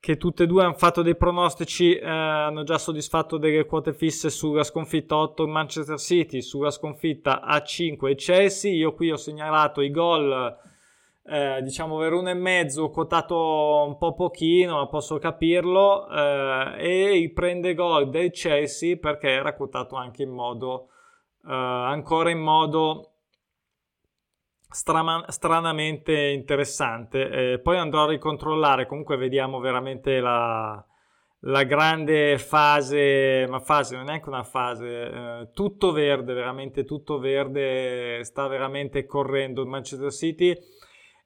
che 0.00 0.16
tutte 0.16 0.44
e 0.44 0.46
due 0.46 0.62
hanno 0.62 0.72
fatto 0.72 1.02
dei 1.02 1.14
pronostici, 1.14 1.94
eh, 1.94 2.08
hanno 2.08 2.62
già 2.62 2.78
soddisfatto 2.78 3.36
delle 3.36 3.66
quote 3.66 3.92
fisse 3.92 4.30
sulla 4.30 4.64
sconfitta 4.64 5.16
8 5.16 5.46
Manchester 5.46 5.98
City, 5.98 6.40
sulla 6.40 6.70
sconfitta 6.70 7.42
a 7.42 7.62
5 7.62 8.14
Chelsea. 8.14 8.72
Io 8.72 8.94
qui 8.94 9.10
ho 9.10 9.16
segnalato 9.16 9.82
i 9.82 9.90
gol 9.90 10.56
eh, 11.28 11.60
diciamo 11.62 11.98
per 11.98 12.12
uno 12.14 12.30
e 12.30 12.34
mezzo 12.34 12.88
quotato 12.90 13.84
un 13.86 13.98
po' 13.98 14.14
pochino 14.14 14.76
ma 14.76 14.86
posso 14.86 15.18
capirlo 15.18 16.08
eh, 16.08 16.74
e 16.78 17.32
prende 17.34 17.74
gol 17.74 18.08
del 18.08 18.30
Chelsea 18.30 18.96
perché 18.96 19.28
era 19.28 19.54
quotato 19.54 19.96
anche 19.96 20.22
in 20.22 20.30
modo 20.30 20.88
eh, 21.44 21.52
ancora 21.52 22.30
in 22.30 22.38
modo 22.38 23.12
strama- 24.70 25.24
stranamente 25.28 26.12
interessante. 26.28 27.60
Poi 27.62 27.76
andrò 27.76 28.04
a 28.04 28.08
ricontrollare 28.08 28.86
comunque 28.86 29.16
vediamo 29.16 29.60
veramente 29.60 30.20
la, 30.20 30.82
la 31.40 31.62
grande 31.64 32.38
fase 32.38 33.46
ma 33.48 33.60
fase 33.60 33.94
non 33.94 34.04
è 34.04 34.08
neanche 34.08 34.28
una 34.28 34.42
fase 34.42 34.86
eh, 34.88 35.48
tutto 35.52 35.92
verde 35.92 36.32
veramente 36.32 36.84
tutto 36.84 37.18
verde 37.18 38.24
sta 38.24 38.48
veramente 38.48 39.06
correndo 39.06 39.62
il 39.62 39.68
Manchester 39.68 40.12
City 40.12 40.56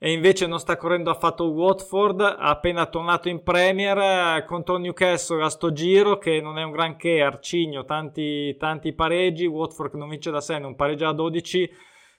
e 0.05 0.11
invece 0.11 0.49
non 0.49 0.59
sta 0.59 0.77
correndo 0.77 1.11
affatto 1.11 1.45
Watford, 1.45 2.21
appena 2.37 2.87
tornato 2.87 3.29
in 3.29 3.45
Premier 3.45 3.97
eh, 3.97 4.45
contro 4.45 4.77
Newcastle 4.77 5.45
a 5.45 5.49
sto 5.49 5.71
giro 5.71 6.19
che 6.19 6.41
non 6.41 6.59
è 6.59 6.65
un 6.65 6.73
granché, 6.73 7.23
arcigno, 7.23 7.85
tanti, 7.85 8.57
tanti 8.57 8.95
pareggi, 8.95 9.47
Watford 9.47 9.95
non 9.95 10.09
vince 10.09 10.33
da 10.33 10.41
6, 10.41 10.61
non 10.61 10.75
pareggia 10.75 11.07
da 11.07 11.13
12, 11.13 11.71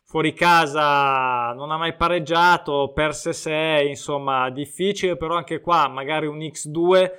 fuori 0.01 0.31
casa 0.31 1.51
non 1.51 1.71
ha 1.71 1.77
mai 1.77 1.93
pareggiato, 1.97 2.93
perse 2.93 3.33
6, 3.33 3.89
insomma 3.89 4.49
difficile, 4.49 5.17
però 5.17 5.35
anche 5.35 5.59
qua 5.59 5.89
magari 5.89 6.25
un 6.25 6.37
X2 6.37 7.11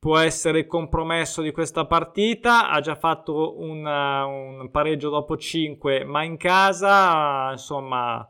può 0.00 0.18
essere 0.18 0.58
il 0.58 0.66
compromesso 0.66 1.42
di 1.42 1.52
questa 1.52 1.86
partita, 1.86 2.70
ha 2.70 2.80
già 2.80 2.96
fatto 2.96 3.56
un, 3.60 3.86
un 3.86 4.68
pareggio 4.72 5.10
dopo 5.10 5.36
5, 5.36 6.02
ma 6.02 6.24
in 6.24 6.36
casa 6.36 7.50
insomma 7.52 8.28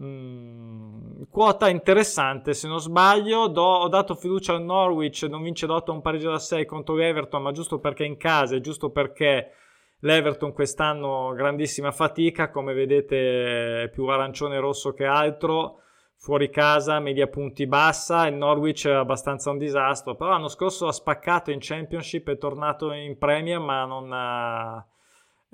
Mm, 0.00 1.22
quota 1.30 1.68
interessante 1.68 2.52
se 2.52 2.66
non 2.66 2.80
sbaglio. 2.80 3.46
Do, 3.46 3.62
ho 3.62 3.88
dato 3.88 4.14
fiducia 4.14 4.54
al 4.54 4.62
Norwich, 4.62 5.22
non 5.22 5.42
vince 5.42 5.66
d'8 5.66 5.90
un 5.92 6.00
pareggio 6.00 6.30
da 6.30 6.38
6 6.38 6.66
contro 6.66 6.96
l'Everton, 6.96 7.42
ma 7.42 7.52
giusto 7.52 7.78
perché 7.78 8.04
è 8.04 8.08
in 8.08 8.16
casa 8.16 8.56
e 8.56 8.60
giusto 8.60 8.90
perché 8.90 9.52
l'Everton 10.00 10.52
quest'anno 10.52 11.32
grandissima 11.34 11.92
fatica, 11.92 12.50
come 12.50 12.74
vedete 12.74 13.88
più 13.92 14.06
arancione 14.06 14.58
rosso 14.58 14.92
che 14.92 15.04
altro. 15.04 15.78
Fuori 16.16 16.48
casa, 16.50 17.00
media 17.00 17.26
punti 17.26 17.66
bassa, 17.66 18.26
il 18.26 18.34
Norwich 18.34 18.86
è 18.88 18.92
abbastanza 18.92 19.50
un 19.50 19.58
disastro, 19.58 20.14
però 20.14 20.30
l'anno 20.30 20.48
scorso 20.48 20.86
ha 20.86 20.92
spaccato 20.92 21.50
in 21.50 21.58
Championship, 21.60 22.30
è 22.30 22.38
tornato 22.38 22.92
in 22.92 23.18
Premier, 23.18 23.60
ma 23.60 23.84
non 23.84 24.10
ha 24.12 24.84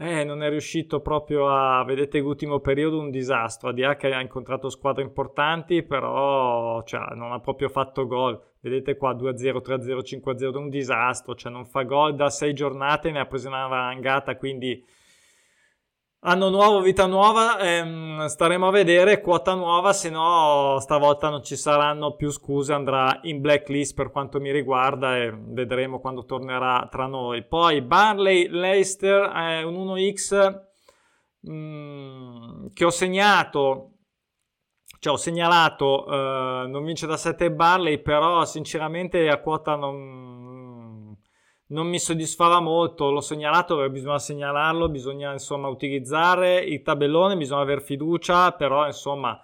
eh, 0.03 0.25
non 0.25 0.43
è 0.43 0.49
riuscito 0.49 1.01
proprio 1.01 1.51
a, 1.51 1.85
vedete 1.85 2.21
l'ultimo 2.21 2.61
periodo 2.61 2.99
un 2.99 3.11
disastro, 3.11 3.69
a 3.69 3.73
dire 3.75 3.97
che 3.99 4.15
ha 4.15 4.23
incontrato 4.23 4.71
squadre 4.71 5.03
importanti, 5.03 5.83
però 5.83 6.83
cioè, 6.85 7.15
non 7.15 7.33
ha 7.33 7.41
proprio 7.41 7.69
fatto 7.69 8.07
gol. 8.07 8.41
Vedete 8.61 8.97
qua 8.97 9.13
2-0, 9.13 9.61
3-0, 9.63 9.99
5-0, 10.03 10.57
un 10.57 10.71
disastro, 10.71 11.35
cioè 11.35 11.53
non 11.53 11.67
fa 11.67 11.83
gol 11.83 12.15
da 12.15 12.31
sei 12.31 12.55
giornate, 12.55 13.11
ne 13.11 13.21
ha 13.21 13.27
preso 13.27 13.49
una 13.49 13.67
valangata, 13.67 14.37
quindi 14.37 14.83
Anno 16.23 16.51
nuovo, 16.51 16.83
vita 16.83 17.07
nuova, 17.07 17.59
ehm, 17.59 18.27
staremo 18.27 18.69
a 18.69 18.71
vedere, 18.71 19.23
quota 19.23 19.55
nuova, 19.55 19.95
se 19.95 20.11
no 20.11 20.77
stavolta 20.79 21.31
non 21.31 21.43
ci 21.43 21.57
saranno 21.57 22.15
più 22.15 22.31
scuse, 22.31 22.75
andrà 22.75 23.21
in 23.23 23.41
blacklist 23.41 23.95
per 23.95 24.11
quanto 24.11 24.39
mi 24.39 24.51
riguarda 24.53 25.17
e 25.17 25.35
vedremo 25.35 25.99
quando 25.99 26.27
tornerà 26.27 26.87
tra 26.91 27.07
noi. 27.07 27.43
Poi 27.47 27.81
Barley 27.81 28.49
Leicester 28.49 29.31
è 29.31 29.63
un 29.63 29.77
1x 29.77 30.61
mh, 31.41 31.53
mm, 31.55 32.67
che 32.75 32.85
ho 32.85 32.91
segnato, 32.91 33.93
cioè 34.99 35.15
ho 35.15 35.17
segnalato, 35.17 36.07
eh, 36.07 36.67
non 36.67 36.85
vince 36.85 37.07
da 37.07 37.17
7 37.17 37.51
Barley, 37.51 38.03
però 38.03 38.45
sinceramente 38.45 39.27
a 39.31 39.41
quota 39.41 39.75
non 39.75 40.40
non 41.71 41.87
mi 41.87 41.99
soddisfava 41.99 42.61
molto, 42.61 43.11
l'ho 43.11 43.21
segnalato 43.21 43.77
perché 43.77 43.91
bisogna 43.91 44.19
segnalarlo, 44.19 44.89
bisogna 44.89 45.33
insomma 45.33 45.69
utilizzare 45.69 46.59
il 46.59 46.83
tabellone, 46.83 47.37
bisogna 47.37 47.63
avere 47.63 47.81
fiducia, 47.81 48.53
però 48.53 48.87
insomma 48.87 49.41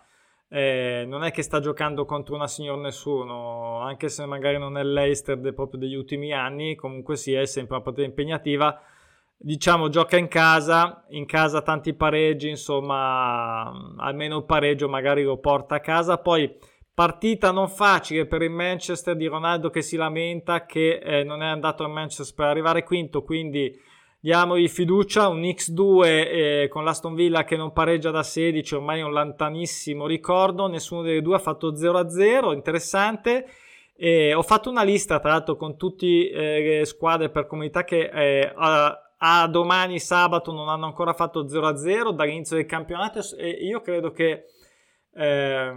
eh, 0.49 1.05
non 1.07 1.23
è 1.25 1.31
che 1.31 1.43
sta 1.43 1.61
giocando 1.61 2.05
contro 2.05 2.35
una 2.35 2.49
signor 2.49 2.79
nessuno, 2.79 3.81
anche 3.81 4.09
se 4.09 4.27
magari 4.27 4.59
non 4.59 4.77
è 4.77 4.83
l'Eister 4.83 5.39
proprio 5.55 5.79
degli 5.79 5.95
ultimi 5.95 6.33
anni, 6.33 6.75
comunque 6.75 7.17
sia 7.17 7.41
è 7.41 7.47
sempre 7.47 7.77
una 7.77 7.85
partita 7.85 8.07
impegnativa. 8.07 8.81
Diciamo 9.39 9.89
gioca 9.91 10.17
in 10.17 10.29
casa, 10.29 11.05
in 11.11 11.27
casa 11.27 11.61
tanti 11.61 11.95
pareggi, 11.95 12.49
insomma 12.49 13.71
almeno 13.99 14.39
il 14.39 14.45
pareggio 14.45 14.89
magari 14.89 15.23
lo 15.25 15.37
porta 15.39 15.77
a 15.77 15.81
casa, 15.81 16.19
poi 16.19 16.59
Partita 16.97 17.51
non 17.51 17.69
facile 17.69 18.25
per 18.25 18.41
il 18.41 18.49
Manchester 18.49 19.17
di 19.17 19.27
Ronaldo 19.27 19.69
che 19.69 19.83
si 19.83 19.97
lamenta 19.97 20.65
che 20.65 20.95
eh, 20.97 21.25
non 21.25 21.43
è 21.43 21.47
andato 21.47 21.85
a 21.85 21.89
Manchester 21.89 22.35
per 22.35 22.47
arrivare 22.47 22.85
quinto, 22.85 23.23
quindi 23.23 23.79
diamogli 24.19 24.67
fiducia. 24.67 25.29
Un 25.29 25.43
X2 25.43 26.05
eh, 26.07 26.69
con 26.71 26.85
l'Aston 26.85 27.15
Villa 27.15 27.45
che 27.45 27.59
non 27.59 27.75
pareggia 27.75 28.11
da 28.11 28.23
16, 28.23 28.77
ormai 28.77 29.01
è 29.01 29.03
un 29.03 29.13
lontanissimo 29.13 30.07
ricordo. 30.07 30.69
Nessuno 30.69 31.03
delle 31.03 31.21
due 31.21 31.35
ha 31.35 31.39
fatto 31.39 31.75
0-0, 31.75 32.55
interessante. 32.55 33.47
Eh, 33.95 34.33
ho 34.33 34.43
fatto 34.43 34.71
una 34.71 34.83
lista 34.83 35.21
tra 35.21 35.33
l'altro 35.33 35.57
con 35.57 35.77
tutte 35.77 36.07
eh, 36.07 36.79
le 36.79 36.85
squadre 36.87 37.29
per 37.29 37.47
comunità 37.47 37.85
che 37.85 38.09
eh, 38.11 38.51
a, 38.57 39.13
a, 39.19 39.47
domani 39.49 39.99
sabato 39.99 40.51
non 40.51 40.71
hanno 40.71 40.87
ancora 40.87 41.13
fatto 41.13 41.45
0-0 41.45 42.15
dall'inizio 42.15 42.57
del 42.57 42.65
campionato 42.65 43.21
e 43.37 43.51
io 43.51 43.83
credo 43.83 44.13
che 44.13 44.47
eh, 45.19 45.73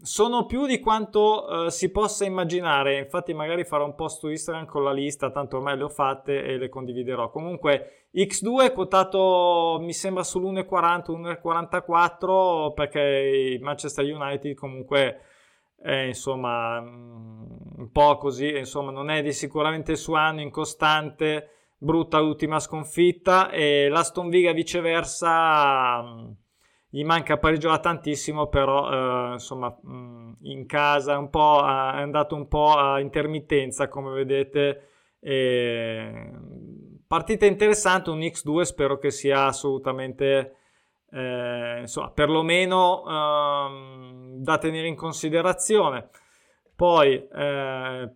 sono 0.00 0.46
più 0.46 0.64
di 0.64 0.80
quanto 0.80 1.66
eh, 1.66 1.70
si 1.70 1.90
possa 1.90 2.24
immaginare. 2.24 2.98
Infatti, 2.98 3.34
magari 3.34 3.64
farò 3.64 3.84
un 3.84 3.94
post 3.94 4.20
su 4.20 4.28
Instagram 4.28 4.64
con 4.64 4.82
la 4.82 4.92
lista, 4.92 5.30
tanto 5.30 5.56
ormai 5.56 5.76
le 5.76 5.84
ho 5.84 5.88
fatte 5.90 6.42
e 6.42 6.56
le 6.56 6.70
condividerò. 6.70 7.30
Comunque, 7.30 8.08
X2 8.14 8.64
è 8.64 8.72
quotato 8.72 9.78
mi 9.80 9.92
sembra 9.92 10.22
sull'1,40, 10.22 11.10
1,44 11.42 12.72
perché 12.72 13.58
Manchester 13.60 14.04
United 14.04 14.54
comunque 14.54 15.20
è 15.76 15.94
insomma 16.04 16.80
mm, 16.80 17.42
un 17.76 17.90
po' 17.92 18.16
così, 18.16 18.56
insomma, 18.56 18.90
non 18.90 19.10
è 19.10 19.22
di 19.22 19.32
sicuramente 19.32 19.92
il 19.92 19.98
suo 19.98 20.14
anno 20.14 20.40
incostante. 20.40 21.48
Brutta 21.76 22.20
l'ultima 22.20 22.60
sconfitta 22.60 23.50
e 23.50 23.88
l'Aston 23.88 24.28
Villa 24.28 24.52
viceversa 24.52 26.00
mm, 26.00 26.30
gli 26.94 27.04
manca 27.04 27.38
pareggio 27.38 27.80
tantissimo, 27.80 28.48
però 28.48 29.30
eh, 29.30 29.32
insomma 29.32 29.74
mh, 29.80 30.36
in 30.42 30.66
casa 30.66 31.16
un 31.16 31.30
po', 31.30 31.60
è 31.64 32.02
andato 32.02 32.34
un 32.34 32.46
po' 32.48 32.74
a 32.74 33.00
intermittenza 33.00 33.88
come 33.88 34.12
vedete. 34.12 34.88
E... 35.18 36.30
Partita 37.06 37.46
interessante, 37.46 38.10
un 38.10 38.18
X2 38.18 38.60
spero 38.60 38.98
che 38.98 39.10
sia 39.10 39.46
assolutamente 39.46 40.56
eh, 41.10 41.78
insomma 41.80 42.10
perlomeno 42.10 43.04
eh, 43.06 44.40
da 44.40 44.58
tenere 44.58 44.86
in 44.86 44.94
considerazione. 44.94 46.10
Poi 46.76 47.26
eh, 47.26 48.10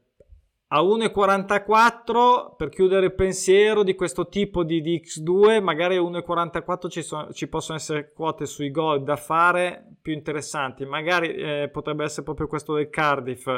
a 0.68 0.82
1,44 0.82 2.56
per 2.56 2.70
chiudere 2.70 3.06
il 3.06 3.14
pensiero 3.14 3.84
di 3.84 3.94
questo 3.94 4.26
tipo 4.26 4.64
di, 4.64 4.80
di 4.80 5.00
X2 5.00 5.62
magari 5.62 5.96
a 5.96 6.00
1,44 6.00 6.88
ci, 6.88 7.02
so, 7.02 7.32
ci, 7.32 7.46
possono 7.46 7.78
essere 7.78 8.12
quote 8.12 8.46
sui 8.46 8.72
gol 8.72 9.04
da 9.04 9.16
fare 9.16 9.96
più 10.02 10.12
interessanti. 10.12 10.84
Magari 10.84 11.34
eh, 11.34 11.68
potrebbe 11.72 12.04
essere 12.04 12.24
proprio 12.24 12.48
questo 12.48 12.74
del 12.74 12.90
Cardiff 12.90 13.48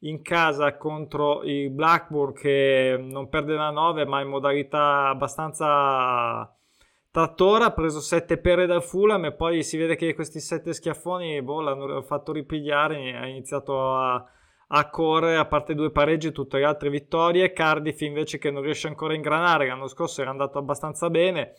in 0.00 0.22
casa 0.22 0.76
contro 0.76 1.42
il 1.44 1.70
Blackburn 1.70 2.34
che 2.34 2.96
non 2.98 3.28
perde 3.28 3.54
da 3.54 3.70
9 3.70 4.04
ma 4.06 4.20
in 4.20 4.28
modalità 4.28 5.08
abbastanza 5.08 6.54
trattora 7.10 7.66
ha 7.66 7.72
preso 7.72 8.00
7 8.00 8.38
pere 8.38 8.66
dal 8.66 8.82
Fulham 8.82 9.26
e 9.26 9.32
poi 9.32 9.62
si 9.62 9.76
vede 9.76 9.96
che 9.96 10.14
questi 10.14 10.40
7 10.40 10.72
schiaffoni 10.72 11.42
boh, 11.42 11.60
l'hanno 11.60 12.00
fatto 12.02 12.32
ripigliare 12.32 13.14
ha 13.14 13.26
iniziato 13.26 13.94
a 13.94 14.24
a 14.72 14.88
correre, 14.88 15.36
a 15.36 15.46
parte 15.46 15.74
due 15.74 15.90
pareggi, 15.90 16.32
tutte 16.32 16.58
le 16.58 16.64
altre 16.64 16.90
vittorie. 16.90 17.52
Cardiff 17.52 18.00
invece 18.02 18.38
che 18.38 18.50
non 18.50 18.62
riesce 18.62 18.88
ancora 18.88 19.12
a 19.12 19.16
ingranare, 19.16 19.66
l'anno 19.66 19.88
scorso 19.88 20.20
era 20.20 20.30
andato 20.30 20.58
abbastanza 20.58 21.10
bene. 21.10 21.54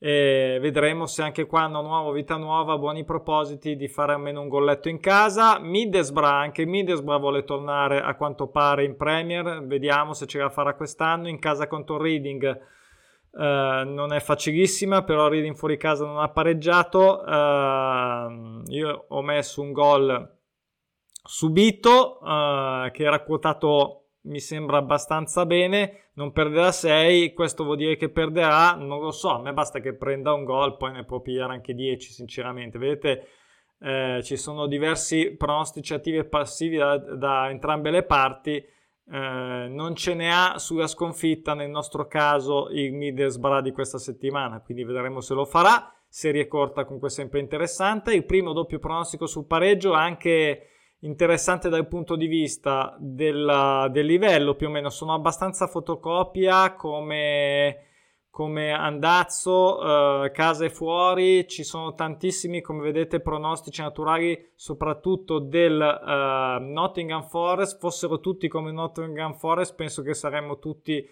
E 0.00 0.58
vedremo 0.60 1.06
se 1.06 1.22
anche 1.22 1.46
qua 1.46 1.62
hanno 1.62 1.82
nuovo, 1.82 2.12
vita 2.12 2.36
nuova, 2.36 2.78
buoni 2.78 3.04
propositi 3.04 3.74
di 3.74 3.88
fare 3.88 4.12
almeno 4.12 4.42
un 4.42 4.48
golletto 4.48 4.88
in 4.88 5.00
casa. 5.00 5.58
Middlesbrough, 5.58 6.24
anche 6.24 6.66
Middlesbrough 6.66 7.20
vuole 7.20 7.44
tornare 7.44 8.00
a 8.00 8.14
quanto 8.14 8.48
pare 8.48 8.84
in 8.84 8.96
Premier, 8.96 9.64
vediamo 9.66 10.12
se 10.12 10.26
ce 10.26 10.38
la 10.38 10.50
farà 10.50 10.74
quest'anno. 10.74 11.28
In 11.28 11.40
casa 11.40 11.66
contro 11.66 11.96
Reading 11.96 12.44
eh, 12.44 13.82
non 13.86 14.12
è 14.12 14.20
facilissima, 14.20 15.02
però 15.02 15.28
Reading 15.28 15.56
fuori 15.56 15.76
casa 15.78 16.04
non 16.04 16.18
ha 16.18 16.28
pareggiato. 16.28 17.24
Eh, 17.24 18.62
io 18.66 19.04
ho 19.08 19.22
messo 19.22 19.62
un 19.62 19.72
gol 19.72 20.37
subito, 21.28 22.18
uh, 22.22 22.90
che 22.90 23.04
era 23.04 23.22
quotato 23.22 24.04
mi 24.22 24.40
sembra 24.40 24.78
abbastanza 24.78 25.44
bene, 25.44 26.10
non 26.14 26.32
perderà 26.32 26.72
6, 26.72 27.32
questo 27.34 27.64
vuol 27.64 27.76
dire 27.76 27.96
che 27.96 28.08
perderà, 28.08 28.74
non 28.74 29.00
lo 29.00 29.10
so, 29.10 29.30
a 29.30 29.40
me 29.40 29.52
basta 29.52 29.80
che 29.80 29.94
prenda 29.94 30.32
un 30.32 30.44
gol, 30.44 30.76
poi 30.76 30.92
ne 30.92 31.04
può 31.04 31.20
pigliare 31.20 31.52
anche 31.52 31.74
10 31.74 32.12
sinceramente, 32.12 32.78
vedete 32.78 33.26
eh, 33.80 34.20
ci 34.24 34.36
sono 34.36 34.66
diversi 34.66 35.36
pronostici 35.36 35.94
attivi 35.94 36.16
e 36.16 36.24
passivi 36.24 36.76
da, 36.76 36.96
da 36.96 37.48
entrambe 37.48 37.90
le 37.90 38.02
parti. 38.02 38.56
Eh, 38.56 39.66
non 39.70 39.94
ce 39.94 40.14
ne 40.14 40.32
ha 40.32 40.58
sulla 40.58 40.86
sconfitta 40.86 41.54
nel 41.54 41.70
nostro 41.70 42.06
caso 42.06 42.68
il 42.70 42.92
Middlesbrough 42.92 43.62
di 43.62 43.72
questa 43.72 43.98
settimana, 43.98 44.60
quindi 44.60 44.84
vedremo 44.84 45.20
se 45.20 45.34
lo 45.34 45.44
farà. 45.44 45.92
Serie 46.08 46.48
corta 46.48 46.84
comunque 46.84 47.10
sempre 47.10 47.38
interessante. 47.38 48.14
Il 48.14 48.24
primo 48.24 48.52
doppio 48.52 48.78
pronostico 48.78 49.26
sul 49.26 49.46
pareggio 49.46 49.92
anche 49.92 50.68
interessante 51.00 51.68
dal 51.68 51.86
punto 51.88 52.16
di 52.16 52.26
vista 52.26 52.96
del, 52.98 53.88
del 53.90 54.06
livello 54.06 54.54
più 54.54 54.68
o 54.68 54.70
meno. 54.70 54.90
Sono 54.90 55.14
abbastanza 55.14 55.66
fotocopia 55.66 56.74
come 56.74 57.82
come 58.38 58.70
andazzo, 58.70 60.22
eh, 60.22 60.30
case 60.30 60.70
fuori, 60.70 61.48
ci 61.48 61.64
sono 61.64 61.94
tantissimi, 61.94 62.60
come 62.60 62.82
vedete, 62.82 63.18
pronostici 63.18 63.82
naturali, 63.82 64.52
soprattutto 64.54 65.40
del 65.40 65.80
eh, 65.80 66.64
Nottingham 66.64 67.24
Forest. 67.24 67.80
Fossero 67.80 68.20
tutti 68.20 68.46
come 68.46 68.70
Nottingham 68.70 69.34
Forest, 69.34 69.74
penso 69.74 70.02
che 70.02 70.14
saremmo 70.14 70.60
tutti 70.60 71.04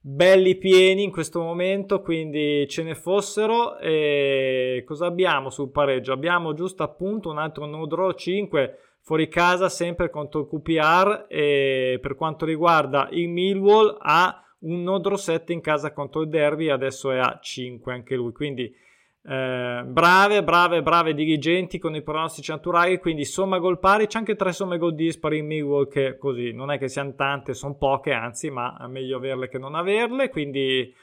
belli 0.00 0.56
pieni 0.56 1.02
in 1.02 1.10
questo 1.10 1.40
momento, 1.40 2.00
quindi 2.00 2.64
ce 2.68 2.84
ne 2.84 2.94
fossero. 2.94 3.76
E 3.78 4.84
cosa 4.86 5.06
abbiamo 5.06 5.50
sul 5.50 5.72
pareggio? 5.72 6.12
Abbiamo 6.12 6.54
giusto 6.54 6.84
appunto 6.84 7.28
un 7.28 7.38
altro 7.38 7.66
no 7.66 7.86
draw 7.86 8.12
5 8.12 8.78
fuori 9.08 9.26
casa, 9.28 9.70
sempre 9.70 10.10
contro 10.10 10.40
il 10.40 10.48
QPR. 10.48 11.24
E 11.28 11.98
per 11.98 12.14
quanto 12.14 12.44
riguarda 12.44 13.08
il 13.12 13.30
Millwall, 13.30 13.96
ha 13.98 14.44
un 14.60 14.82
Nodro 14.82 15.16
7 15.16 15.54
in 15.54 15.62
casa 15.62 15.94
contro 15.94 16.20
il 16.20 16.28
Derby, 16.28 16.68
adesso 16.68 17.10
è 17.10 17.16
a 17.16 17.38
5 17.40 17.90
anche 17.90 18.16
lui, 18.16 18.32
quindi 18.32 18.64
eh, 18.64 19.82
brave, 19.86 20.44
brave, 20.44 20.82
brave 20.82 21.14
dirigenti 21.14 21.78
con 21.78 21.94
i 21.94 22.02
pronostici 22.02 22.50
naturali, 22.50 22.98
quindi 22.98 23.24
somma 23.24 23.58
gol 23.58 23.78
pari, 23.78 24.08
c'è 24.08 24.18
anche 24.18 24.36
tre 24.36 24.52
somme 24.52 24.76
gol 24.76 24.94
dispari 24.94 25.38
in 25.38 25.46
Millwall 25.46 25.88
che 25.88 26.18
così, 26.18 26.52
non 26.52 26.70
è 26.70 26.76
che 26.76 26.88
siano 26.88 27.14
tante, 27.14 27.54
sono 27.54 27.76
poche, 27.76 28.12
anzi, 28.12 28.50
ma 28.50 28.76
è 28.78 28.86
meglio 28.88 29.16
averle 29.16 29.48
che 29.48 29.58
non 29.58 29.74
averle, 29.74 30.28
quindi... 30.28 30.94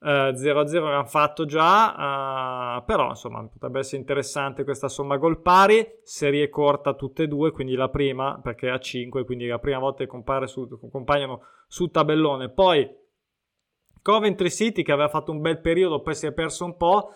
Uh, 0.00 0.30
0-0 0.30 0.80
l'hanno 0.80 1.04
fatto 1.06 1.44
già, 1.44 2.76
uh, 2.78 2.84
però 2.84 3.08
insomma 3.08 3.44
potrebbe 3.48 3.80
essere 3.80 3.96
interessante 3.96 4.62
questa 4.62 4.88
somma 4.88 5.16
gol 5.16 5.42
pari, 5.42 5.84
serie 6.04 6.48
corta 6.48 6.94
tutte 6.94 7.24
e 7.24 7.26
due, 7.26 7.50
quindi 7.50 7.74
la 7.74 7.88
prima 7.88 8.38
perché 8.40 8.68
è 8.68 8.70
a 8.70 8.78
5, 8.78 9.24
quindi 9.24 9.48
la 9.48 9.58
prima 9.58 9.80
volta 9.80 10.04
che 10.04 10.46
su, 10.46 10.68
compaiono 10.88 11.42
sul 11.66 11.90
tabellone. 11.90 12.48
Poi 12.48 12.88
Coventry 14.00 14.50
City 14.50 14.82
che 14.82 14.92
aveva 14.92 15.08
fatto 15.08 15.32
un 15.32 15.40
bel 15.40 15.60
periodo, 15.60 16.00
poi 16.00 16.14
si 16.14 16.26
è 16.26 16.32
perso 16.32 16.64
un 16.64 16.76
po'. 16.76 17.10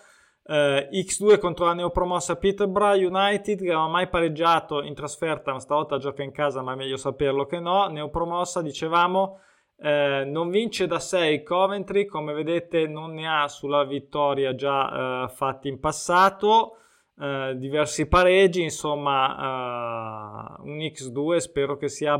Eh, 0.45 0.89
X2 0.91 1.39
contro 1.39 1.65
la 1.65 1.73
neopromossa 1.73 2.35
Peterborough 2.35 3.01
United 3.01 3.59
che 3.59 3.71
non 3.71 3.83
ha 3.83 3.87
mai 3.87 4.09
pareggiato 4.09 4.83
in 4.83 4.93
trasferta, 4.93 5.53
ma 5.53 5.59
stavolta 5.59 5.97
gioca 5.97 6.21
in 6.21 6.31
casa, 6.31 6.61
ma 6.61 6.73
è 6.73 6.75
meglio 6.75 6.97
saperlo 6.97 7.45
che 7.45 7.59
no. 7.59 7.87
Neopromossa, 7.87 8.61
dicevamo, 8.61 9.39
eh, 9.83 10.23
non 10.25 10.49
vince 10.49 10.87
da 10.87 10.99
6 10.99 11.43
Coventry, 11.43 12.05
come 12.05 12.31
vedete 12.31 12.87
non 12.87 13.13
ne 13.13 13.27
ha 13.27 13.47
sulla 13.49 13.83
vittoria 13.83 14.55
già 14.55 15.25
eh, 15.25 15.29
fatti 15.29 15.67
in 15.67 15.79
passato. 15.79 16.77
Eh, 17.19 17.55
diversi 17.57 18.07
pareggi, 18.07 18.63
insomma, 18.63 20.57
eh, 20.57 20.61
un 20.61 20.77
X2 20.77 21.37
spero 21.37 21.75
che 21.75 21.89
sia 21.89 22.17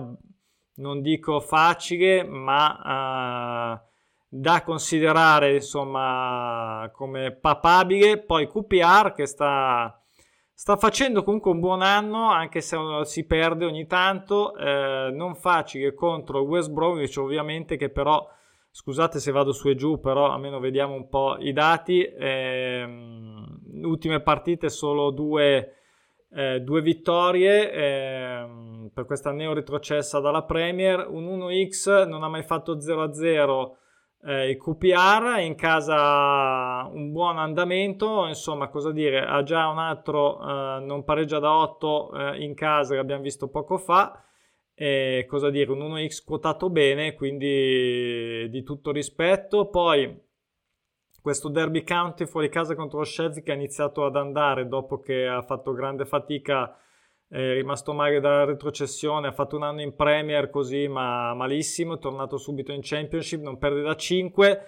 non 0.76 1.02
dico 1.02 1.40
facile, 1.40 2.24
ma 2.24 3.80
uh, 3.80 3.88
da 4.28 4.64
considerare 4.64 5.54
insomma 5.54 6.90
come 6.94 7.32
papabile. 7.32 8.20
Poi 8.20 8.48
QPR 8.48 9.14
che 9.14 9.26
sta, 9.26 10.03
sta 10.54 10.78
facendo 10.78 11.24
comunque 11.24 11.52
un 11.52 11.60
buon 11.60 11.82
anno, 11.82 12.30
anche 12.30 12.62
se 12.62 12.78
si 13.04 13.26
perde 13.26 13.66
ogni 13.66 13.88
tanto. 13.88 14.56
Eh, 14.56 15.10
non 15.12 15.36
facile 15.36 15.94
contro 15.94 16.42
West 16.42 16.72
Bromwich, 16.72 17.18
ovviamente, 17.18 17.76
che 17.78 17.90
però. 17.90 18.28
Scusate 18.76 19.20
se 19.20 19.32
vado 19.32 19.52
su 19.52 19.70
e 19.70 19.76
giù, 19.76 20.00
però 20.00 20.32
almeno 20.32 20.60
vediamo 20.60 20.96
un 20.96 21.08
po' 21.08 21.38
i 21.38 21.54
dati. 21.54 22.04
Eh, 22.04 22.84
ultime 23.84 24.20
partite 24.22 24.70
solo 24.70 25.12
due, 25.12 25.76
eh, 26.32 26.60
due 26.60 26.82
vittorie 26.82 27.72
eh, 27.72 28.90
per 28.92 29.06
questa 29.06 29.32
neo 29.32 29.54
retrocessa 29.54 30.20
dalla 30.20 30.44
Premier, 30.44 31.08
un 31.08 31.26
1x 31.26 32.08
non 32.08 32.24
ha 32.24 32.28
mai 32.28 32.42
fatto 32.42 32.78
0-0 32.78 33.76
eh, 34.26 34.50
il 34.52 34.58
QPR, 34.58 35.40
in 35.40 35.56
casa 35.56 36.90
un 36.92 37.12
buon 37.12 37.38
andamento, 37.38 38.26
insomma 38.28 38.70
cosa 38.70 38.92
dire, 38.92 39.26
ha 39.26 39.44
già 39.44 39.68
un 39.68 39.80
altro 39.80 40.40
eh, 40.42 40.80
non 40.80 41.04
pareggia 41.04 41.40
da 41.40 41.56
8 41.56 42.14
eh, 42.14 42.44
in 42.44 42.54
casa 42.54 42.94
che 42.94 43.00
abbiamo 43.00 43.22
visto 43.22 43.50
poco 43.50 43.78
fa, 43.78 44.24
e 44.74 45.26
cosa 45.28 45.50
dire, 45.50 45.72
un 45.72 45.80
1x 45.80 46.24
quotato 46.24 46.70
bene, 46.70 47.14
quindi 47.14 48.48
di 48.50 48.64
tutto 48.64 48.92
rispetto, 48.92 49.68
poi 49.70 50.22
questo 51.22 51.50
Derby 51.50 51.84
County 51.84 52.26
fuori 52.26 52.50
casa 52.50 52.76
contro 52.76 53.00
lo 53.00 53.06
Sheffield 53.06 53.44
che 53.44 53.52
ha 53.52 53.56
iniziato 53.56 54.04
ad 54.04 54.16
andare 54.16 54.68
dopo 54.68 55.00
che 55.00 55.26
ha 55.26 55.42
fatto 55.42 55.72
grande 55.72 56.06
fatica, 56.06 56.78
è 57.34 57.54
rimasto 57.54 57.94
male 57.94 58.20
dalla 58.20 58.44
retrocessione, 58.46 59.28
ha 59.28 59.32
fatto 59.32 59.56
un 59.56 59.64
anno 59.64 59.82
in 59.82 59.96
Premier 59.96 60.52
così 60.52 60.88
ma 60.88 61.34
malissimo, 61.34 61.96
è 61.96 61.98
tornato 61.98 62.38
subito 62.38 62.72
in 62.72 62.82
Championship, 62.84 63.42
non 63.42 63.58
perde 63.58 63.82
da 63.82 63.96
5. 63.96 64.66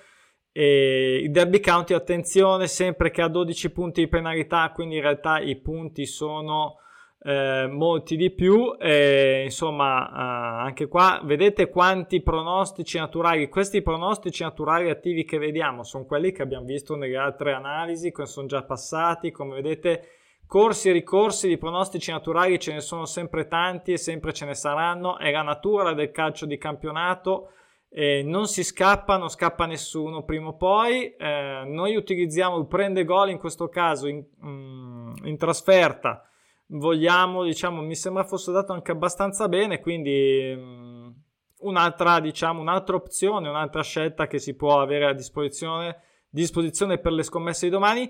E 0.52 1.20
il 1.22 1.30
Derby 1.30 1.60
County, 1.60 1.94
attenzione, 1.94 2.66
sempre 2.66 3.12
che 3.12 3.22
ha 3.22 3.28
12 3.28 3.72
punti 3.72 4.02
di 4.02 4.08
penalità, 4.08 4.72
quindi 4.72 4.96
in 4.96 5.02
realtà 5.02 5.40
i 5.40 5.58
punti 5.58 6.08
sono 6.08 6.78
eh, 7.20 7.68
molti 7.70 8.16
di 8.16 8.32
più. 8.32 8.76
E, 8.80 9.44
insomma, 9.44 10.08
eh, 10.08 10.66
anche 10.66 10.88
qua 10.88 11.22
vedete 11.24 11.70
quanti 11.70 12.24
pronostici 12.24 12.98
naturali. 12.98 13.48
Questi 13.48 13.84
pronostici 13.84 14.42
naturali 14.42 14.90
attivi 14.90 15.24
che 15.24 15.38
vediamo 15.38 15.84
sono 15.84 16.06
quelli 16.06 16.32
che 16.32 16.42
abbiamo 16.42 16.66
visto 16.66 16.96
nelle 16.96 17.18
altre 17.18 17.54
analisi, 17.54 18.12
che 18.12 18.26
sono 18.26 18.48
già 18.48 18.64
passati. 18.64 19.30
Come 19.30 19.62
vedete, 19.62 20.08
corsi 20.48 20.90
e 20.90 20.94
ricorsi 20.94 21.48
di 21.48 21.58
pronostici 21.58 22.12
naturali 22.12 22.60
ce 22.60 22.74
ne 22.74 22.82
sono 22.82 23.06
sempre 23.06 23.48
tanti 23.48 23.92
e 23.92 23.98
sempre 23.98 24.34
ce 24.34 24.46
ne 24.46 24.54
saranno. 24.54 25.18
È 25.18 25.32
la 25.32 25.42
natura 25.42 25.94
del 25.94 26.12
calcio 26.12 26.46
di 26.46 26.58
campionato. 26.58 27.52
Eh, 27.90 28.24
non 28.24 28.48
si 28.48 28.64
scappa, 28.64 29.18
non 29.18 29.30
scappa 29.30 29.66
nessuno 29.66 30.24
prima 30.24 30.50
o 30.50 30.56
poi. 30.56 31.14
Eh, 31.16 31.64
noi 31.66 31.96
utilizziamo 31.96 32.58
il 32.58 32.68
prende 32.68 33.06
gol 33.06 33.30
in 33.30 33.38
questo 33.38 33.70
caso 33.70 34.08
in, 34.08 34.24
mm, 34.46 35.14
in 35.24 35.38
trasferta 35.38 36.30
vogliamo, 36.68 37.44
diciamo, 37.44 37.82
mi 37.82 37.96
sembra 37.96 38.24
fosse 38.24 38.52
dato 38.52 38.74
anche 38.74 38.92
abbastanza 38.92 39.48
bene, 39.48 39.80
quindi 39.80 40.54
um, 40.56 41.14
un'altra, 41.60 42.20
diciamo, 42.20 42.62
un'altra 42.62 42.96
opzione, 42.96 43.50
un'altra 43.50 43.84
scelta 43.84 44.28
che 44.28 44.40
si 44.40 44.56
può 44.56 44.80
avere 44.80 45.06
a 45.06 45.14
disposizione, 45.14 46.02
disposizione 46.30 46.98
per 46.98 47.12
le 47.12 47.24
scommesse 47.24 47.66
di 47.66 47.72
domani. 47.72 48.10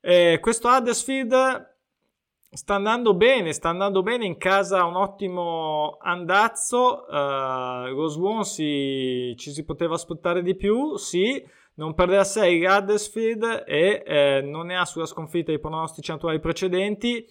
Eh, 0.00 0.38
questo 0.40 0.68
Huddersfield 0.68 1.69
sta 2.50 2.74
andando 2.74 3.14
bene, 3.14 3.52
sta 3.52 3.68
andando 3.68 4.02
bene 4.02 4.26
in 4.26 4.36
casa 4.36 4.84
un 4.84 4.96
ottimo 4.96 5.96
andazzo, 6.00 7.06
uh, 7.08 7.94
lo 7.94 8.08
Swansea 8.08 9.34
ci 9.36 9.50
si 9.52 9.64
poteva 9.64 9.94
aspettare 9.94 10.42
di 10.42 10.56
più, 10.56 10.96
sì, 10.96 11.42
non 11.74 11.94
perde 11.94 12.18
a 12.18 12.24
6 12.24 12.64
Huddersfield 12.64 13.64
e 13.66 14.02
eh, 14.04 14.40
non 14.42 14.66
ne 14.66 14.76
ha 14.76 14.84
sulla 14.84 15.06
sconfitta 15.06 15.52
i 15.52 15.60
pronostici 15.60 16.10
naturali 16.10 16.40
precedenti, 16.40 17.24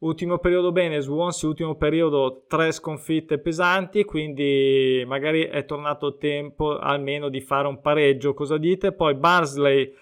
Ultimo 0.00 0.38
periodo 0.38 0.72
bene, 0.72 1.02
Swansea 1.02 1.46
ultimo 1.46 1.74
periodo 1.74 2.44
tre 2.48 2.72
sconfitte 2.72 3.38
pesanti, 3.38 4.04
quindi 4.04 5.04
magari 5.06 5.42
è 5.42 5.66
tornato 5.66 6.06
il 6.06 6.16
tempo 6.18 6.78
almeno 6.78 7.28
di 7.28 7.42
fare 7.42 7.68
un 7.68 7.82
pareggio, 7.82 8.32
cosa 8.32 8.56
dite? 8.56 8.92
Poi 8.92 9.14
Barnsley 9.14 9.92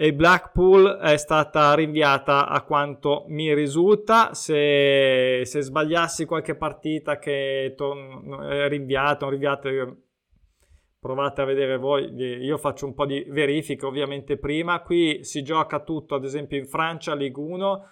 e 0.00 0.14
Blackpool 0.14 0.98
è 0.98 1.16
stata 1.16 1.74
rinviata 1.74 2.46
a 2.46 2.62
quanto 2.62 3.24
mi 3.30 3.52
risulta, 3.52 4.32
se, 4.32 5.40
se 5.44 5.60
sbagliassi 5.60 6.24
qualche 6.24 6.54
partita 6.54 7.18
che 7.18 7.74
è 7.74 8.68
rinviata 8.68 9.26
o 9.26 9.28
rinviata 9.28 9.68
provate 11.00 11.40
a 11.40 11.44
vedere 11.44 11.78
voi, 11.78 12.14
io 12.14 12.56
faccio 12.58 12.86
un 12.86 12.94
po' 12.94 13.06
di 13.06 13.26
verifica 13.28 13.88
ovviamente 13.88 14.38
prima, 14.38 14.82
qui 14.82 15.24
si 15.24 15.42
gioca 15.42 15.80
tutto 15.80 16.14
ad 16.14 16.22
esempio 16.22 16.56
in 16.56 16.66
Francia, 16.66 17.16
Ligue 17.16 17.42
1, 17.42 17.88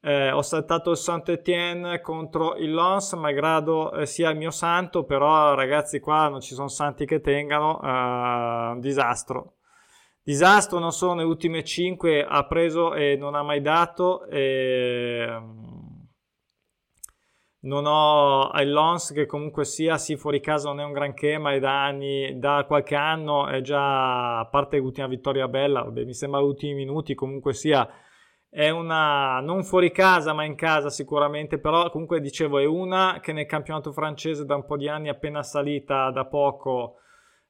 eh, 0.00 0.32
ho 0.32 0.42
saltato 0.42 0.90
il 0.90 0.96
Saint-Étienne 0.96 2.00
contro 2.00 2.56
il 2.56 2.74
Lens, 2.74 3.12
malgrado 3.12 3.92
eh, 3.92 4.06
sia 4.06 4.28
il 4.30 4.36
mio 4.36 4.50
santo, 4.50 5.04
però 5.04 5.54
ragazzi 5.54 6.00
qua 6.00 6.26
non 6.26 6.40
ci 6.40 6.54
sono 6.54 6.66
santi 6.66 7.06
che 7.06 7.20
tengano, 7.20 7.80
eh, 7.80 8.80
disastro. 8.80 9.53
Disastro, 10.24 10.78
non 10.78 10.90
sono 10.92 11.16
le 11.16 11.24
ultime 11.24 11.62
5, 11.62 12.24
ha 12.24 12.46
preso 12.46 12.94
e 12.94 13.14
non 13.16 13.34
ha 13.34 13.42
mai 13.42 13.60
dato. 13.60 14.24
E, 14.26 15.26
ehm, 15.28 16.08
non 17.64 17.84
ho 17.86 18.50
il 18.60 18.70
Lons 18.72 19.12
che 19.12 19.26
comunque 19.26 19.66
sia, 19.66 19.98
sì 19.98 20.16
fuori 20.16 20.40
casa 20.40 20.68
non 20.68 20.80
è 20.80 20.84
un 20.84 20.92
granché, 20.92 21.36
ma 21.36 21.52
è 21.52 21.58
da 21.58 21.84
anni, 21.84 22.38
da 22.38 22.64
qualche 22.66 22.94
anno 22.94 23.46
è 23.48 23.60
già, 23.60 24.38
a 24.38 24.46
parte 24.46 24.78
l'ultima 24.78 25.06
vittoria 25.08 25.46
bella, 25.46 25.82
vabbè, 25.82 26.04
mi 26.04 26.14
sembra 26.14 26.40
gli 26.40 26.44
ultimi 26.44 26.74
minuti, 26.74 27.14
comunque 27.14 27.52
sia 27.52 27.86
è 28.48 28.70
una 28.70 29.40
non 29.40 29.64
fuori 29.64 29.90
casa 29.90 30.32
ma 30.32 30.44
in 30.44 30.54
casa 30.54 30.88
sicuramente, 30.88 31.58
però 31.58 31.90
comunque 31.90 32.20
dicevo 32.20 32.58
è 32.60 32.64
una 32.64 33.18
che 33.20 33.32
nel 33.32 33.46
campionato 33.46 33.92
francese 33.92 34.44
da 34.46 34.54
un 34.54 34.64
po' 34.64 34.76
di 34.76 34.88
anni 34.88 35.08
appena 35.08 35.42
salita 35.42 36.10
da 36.10 36.24
poco 36.26 36.98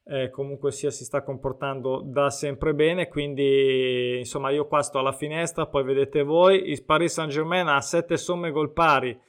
eh, 0.07 0.29
comunque 0.29 0.71
sia 0.71 0.91
si 0.91 1.03
sta 1.03 1.23
comportando 1.23 2.01
da 2.05 2.29
sempre 2.29 2.75
bene, 2.75 3.07
quindi 3.07 4.19
insomma 4.19 4.51
io 4.51 4.67
qua 4.67 4.81
sto 4.81 4.99
alla 4.99 5.11
finestra, 5.11 5.65
poi 5.65 5.83
vedete 5.83 6.21
voi, 6.21 6.69
il 6.69 6.83
Paris 6.83 7.13
Saint 7.13 7.31
Germain 7.31 7.67
ha 7.67 7.81
7 7.81 8.15
somme 8.15 8.51
gol 8.51 8.71
pari 8.71 9.19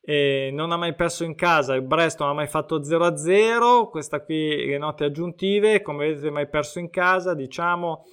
e 0.00 0.50
non 0.52 0.70
ha 0.70 0.76
mai 0.76 0.94
perso 0.94 1.24
in 1.24 1.34
casa, 1.34 1.74
il 1.74 1.82
Brest 1.82 2.20
non 2.20 2.28
ha 2.28 2.34
mai 2.34 2.46
fatto 2.46 2.80
0-0, 2.80 3.90
questa 3.90 4.22
qui 4.22 4.66
le 4.66 4.78
note 4.78 5.04
aggiuntive, 5.04 5.82
come 5.82 6.08
vedete 6.08 6.30
mai 6.30 6.48
perso 6.48 6.78
in 6.78 6.90
casa, 6.90 7.34
diciamo 7.34 8.04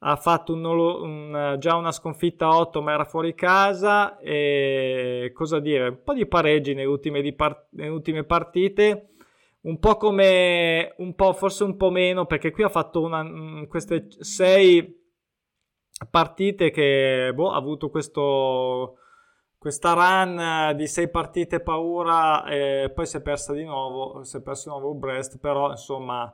ha 0.00 0.16
fatto 0.16 0.52
un, 0.52 0.64
un, 0.64 1.56
già 1.58 1.74
una 1.74 1.90
sconfitta 1.90 2.46
a 2.46 2.58
8 2.58 2.82
ma 2.82 2.92
era 2.92 3.04
fuori 3.04 3.34
casa 3.34 4.18
e 4.18 5.30
cosa 5.34 5.58
dire, 5.58 5.88
un 5.88 6.02
po' 6.02 6.14
di 6.14 6.26
pareggi 6.26 6.74
nelle 6.74 6.86
ultime, 6.86 7.20
di 7.22 7.34
part- 7.34 7.68
nelle 7.70 7.90
ultime 7.90 8.24
partite 8.24 9.10
un 9.66 9.78
po' 9.78 9.96
come 9.96 10.94
un 10.98 11.14
po' 11.14 11.32
forse 11.32 11.64
un 11.64 11.76
po' 11.76 11.90
meno 11.90 12.26
perché 12.26 12.50
qui 12.50 12.62
ha 12.62 12.68
fatto 12.68 13.02
una, 13.02 13.22
mm, 13.22 13.64
queste 13.64 14.06
6 14.08 15.04
partite 16.10 16.70
che 16.70 17.32
boh, 17.34 17.50
ha 17.50 17.56
avuto 17.56 17.90
questo 17.90 18.98
questa 19.58 19.94
run 19.94 20.76
di 20.76 20.86
6 20.86 21.10
partite 21.10 21.60
paura 21.60 22.46
e 22.46 22.92
poi 22.94 23.06
si 23.06 23.16
è 23.16 23.22
persa 23.22 23.52
di 23.52 23.64
nuovo 23.64 24.22
si 24.22 24.36
è 24.36 24.42
perso 24.42 24.70
di 24.70 24.78
nuovo 24.78 24.94
Brest 24.94 25.38
però 25.38 25.70
insomma 25.70 26.32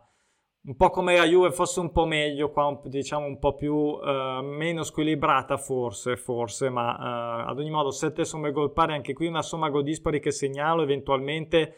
un 0.64 0.77
po' 0.77 0.90
come 0.90 1.16
la 1.16 1.25
Juve, 1.25 1.51
fosse 1.51 1.81
un 1.81 1.90
po' 1.90 2.07
meglio, 2.07 2.53
qua 2.53 2.81
diciamo 2.85 3.27
un 3.27 3.40
po' 3.40 3.57
più 3.57 3.75
uh, 3.75 4.42
meno 4.45 4.85
squilibrata 4.85 5.57
forse, 5.57 6.16
forse, 6.16 6.71
ma 6.71 7.45
uh, 7.47 7.51
ad 7.51 7.59
ogni 7.59 7.71
modo 7.71 7.90
7 7.90 8.25
somme 8.25 8.53
gol 8.53 8.73
pari, 8.73 8.92
anche 8.92 9.12
qui 9.12 9.27
una 9.27 9.42
somma 9.42 9.71
gol 9.71 9.83
dispari 9.83 10.21
che 10.21 10.31
segnalo 10.31 10.83
eventualmente 10.83 11.75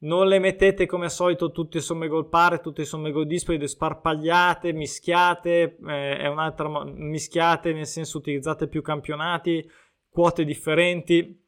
non 0.00 0.26
le 0.26 0.38
mettete 0.38 0.86
come 0.86 1.06
al 1.06 1.10
solito 1.10 1.50
tutte 1.50 1.80
somme 1.80 2.08
gol 2.08 2.28
pari, 2.28 2.60
tutte 2.60 2.84
somme 2.84 3.10
gol 3.10 3.26
dispari, 3.26 3.66
sparpagliate, 3.66 4.72
mischiate, 4.72 5.78
eh, 5.86 6.16
è 6.18 6.26
un'altra 6.26 6.84
mischiate 6.84 7.72
nel 7.72 7.86
senso 7.86 8.18
utilizzate 8.18 8.68
più 8.68 8.82
campionati, 8.82 9.68
quote 10.08 10.44
differenti 10.44 11.44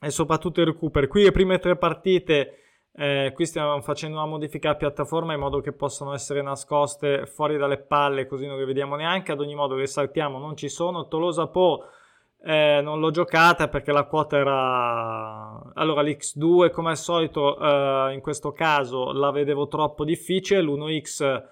e 0.00 0.10
soprattutto 0.10 0.60
i 0.60 0.64
recuperi. 0.64 1.06
Qui 1.06 1.22
le 1.22 1.32
prime 1.32 1.58
tre 1.58 1.76
partite 1.76 2.56
eh, 2.94 3.32
qui 3.34 3.46
stiamo 3.46 3.80
facendo 3.80 4.18
una 4.18 4.26
modifica 4.26 4.68
alla 4.68 4.76
piattaforma 4.76 5.32
in 5.32 5.40
modo 5.40 5.60
che 5.60 5.72
possano 5.72 6.12
essere 6.12 6.42
nascoste 6.42 7.24
fuori 7.24 7.56
dalle 7.56 7.78
palle, 7.78 8.26
così 8.26 8.46
non 8.46 8.58
le 8.58 8.66
vediamo 8.66 8.96
neanche. 8.96 9.32
Ad 9.32 9.40
ogni 9.40 9.54
modo, 9.54 9.74
le 9.74 9.86
saltiamo, 9.86 10.38
non 10.38 10.56
ci 10.56 10.68
sono. 10.68 11.08
Tolosa 11.08 11.46
Po 11.46 11.84
eh, 12.44 12.80
non 12.82 12.98
l'ho 12.98 13.10
giocata 13.10 13.68
perché 13.68 13.92
la 13.92 14.04
quota 14.04 14.36
era. 14.36 15.72
Allora, 15.74 16.02
l'X2, 16.02 16.70
come 16.70 16.90
al 16.90 16.96
solito, 16.96 17.58
eh, 17.58 18.12
in 18.14 18.20
questo 18.20 18.52
caso 18.52 19.12
la 19.12 19.30
vedevo 19.30 19.68
troppo 19.68 20.04
difficile. 20.04 20.62
L'1X 20.62 21.50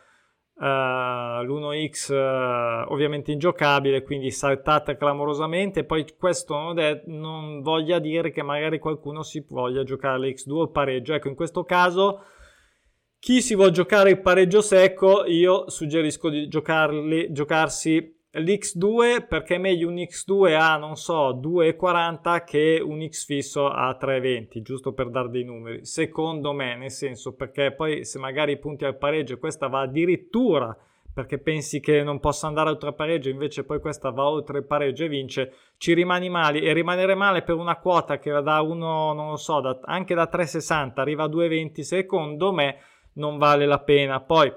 Uh, 0.60 1.42
l'1x 1.42 2.12
uh, 2.12 2.92
ovviamente 2.92 3.32
ingiocabile, 3.32 4.02
quindi 4.02 4.30
saltata 4.30 4.94
clamorosamente. 4.94 5.84
Poi 5.84 6.04
questo 6.18 6.54
non, 6.54 6.78
è, 6.78 7.02
non, 7.06 7.62
voglia 7.62 7.98
dire 7.98 8.30
che 8.30 8.42
magari 8.42 8.78
qualcuno 8.78 9.22
si 9.22 9.42
voglia 9.48 9.84
giocare 9.84 10.18
l'X2 10.18 10.52
o 10.52 10.68
pareggio. 10.68 11.14
Ecco, 11.14 11.28
in 11.28 11.34
questo 11.34 11.64
caso, 11.64 12.24
chi 13.18 13.40
si 13.40 13.54
vuole 13.54 13.70
giocare 13.70 14.10
il 14.10 14.20
pareggio 14.20 14.60
secco, 14.60 15.24
io 15.24 15.70
suggerisco 15.70 16.28
di 16.28 16.46
giocarli, 16.46 17.32
giocarsi 17.32 18.19
l'X2 18.32 19.26
perché 19.26 19.56
è 19.56 19.58
meglio 19.58 19.88
un 19.88 19.96
X2 19.96 20.56
a 20.56 20.76
non 20.76 20.96
so 20.96 21.34
2,40 21.34 22.44
che 22.44 22.80
un 22.84 23.04
X 23.08 23.24
fisso 23.24 23.68
a 23.68 23.96
3,20 24.00 24.62
giusto 24.62 24.92
per 24.92 25.10
dare 25.10 25.30
dei 25.30 25.44
numeri. 25.44 25.84
Secondo 25.84 26.52
me 26.52 26.76
nel 26.76 26.92
senso 26.92 27.34
perché 27.34 27.72
poi 27.72 28.04
se 28.04 28.18
magari 28.18 28.58
punti 28.58 28.84
al 28.84 28.96
pareggio 28.96 29.38
questa 29.38 29.66
va 29.66 29.80
addirittura 29.80 30.76
perché 31.12 31.38
pensi 31.38 31.80
che 31.80 32.04
non 32.04 32.20
possa 32.20 32.46
andare 32.46 32.70
oltre 32.70 32.90
il 32.90 32.94
pareggio 32.94 33.30
invece 33.30 33.64
poi 33.64 33.80
questa 33.80 34.10
va 34.10 34.28
oltre 34.28 34.58
il 34.58 34.64
pareggio 34.64 35.04
e 35.04 35.08
vince 35.08 35.52
ci 35.76 35.92
rimani 35.92 36.28
male. 36.28 36.60
E 36.60 36.72
rimanere 36.72 37.16
male 37.16 37.42
per 37.42 37.56
una 37.56 37.78
quota 37.78 38.20
che 38.20 38.30
va 38.30 38.40
da 38.40 38.60
1 38.60 39.12
non 39.12 39.30
lo 39.30 39.36
so 39.36 39.60
da, 39.60 39.80
anche 39.82 40.14
da 40.14 40.28
3,60 40.32 40.92
arriva 41.00 41.24
a 41.24 41.28
2,20 41.28 41.80
secondo 41.80 42.52
me 42.52 42.78
non 43.14 43.38
vale 43.38 43.66
la 43.66 43.80
pena. 43.80 44.20
Poi 44.20 44.52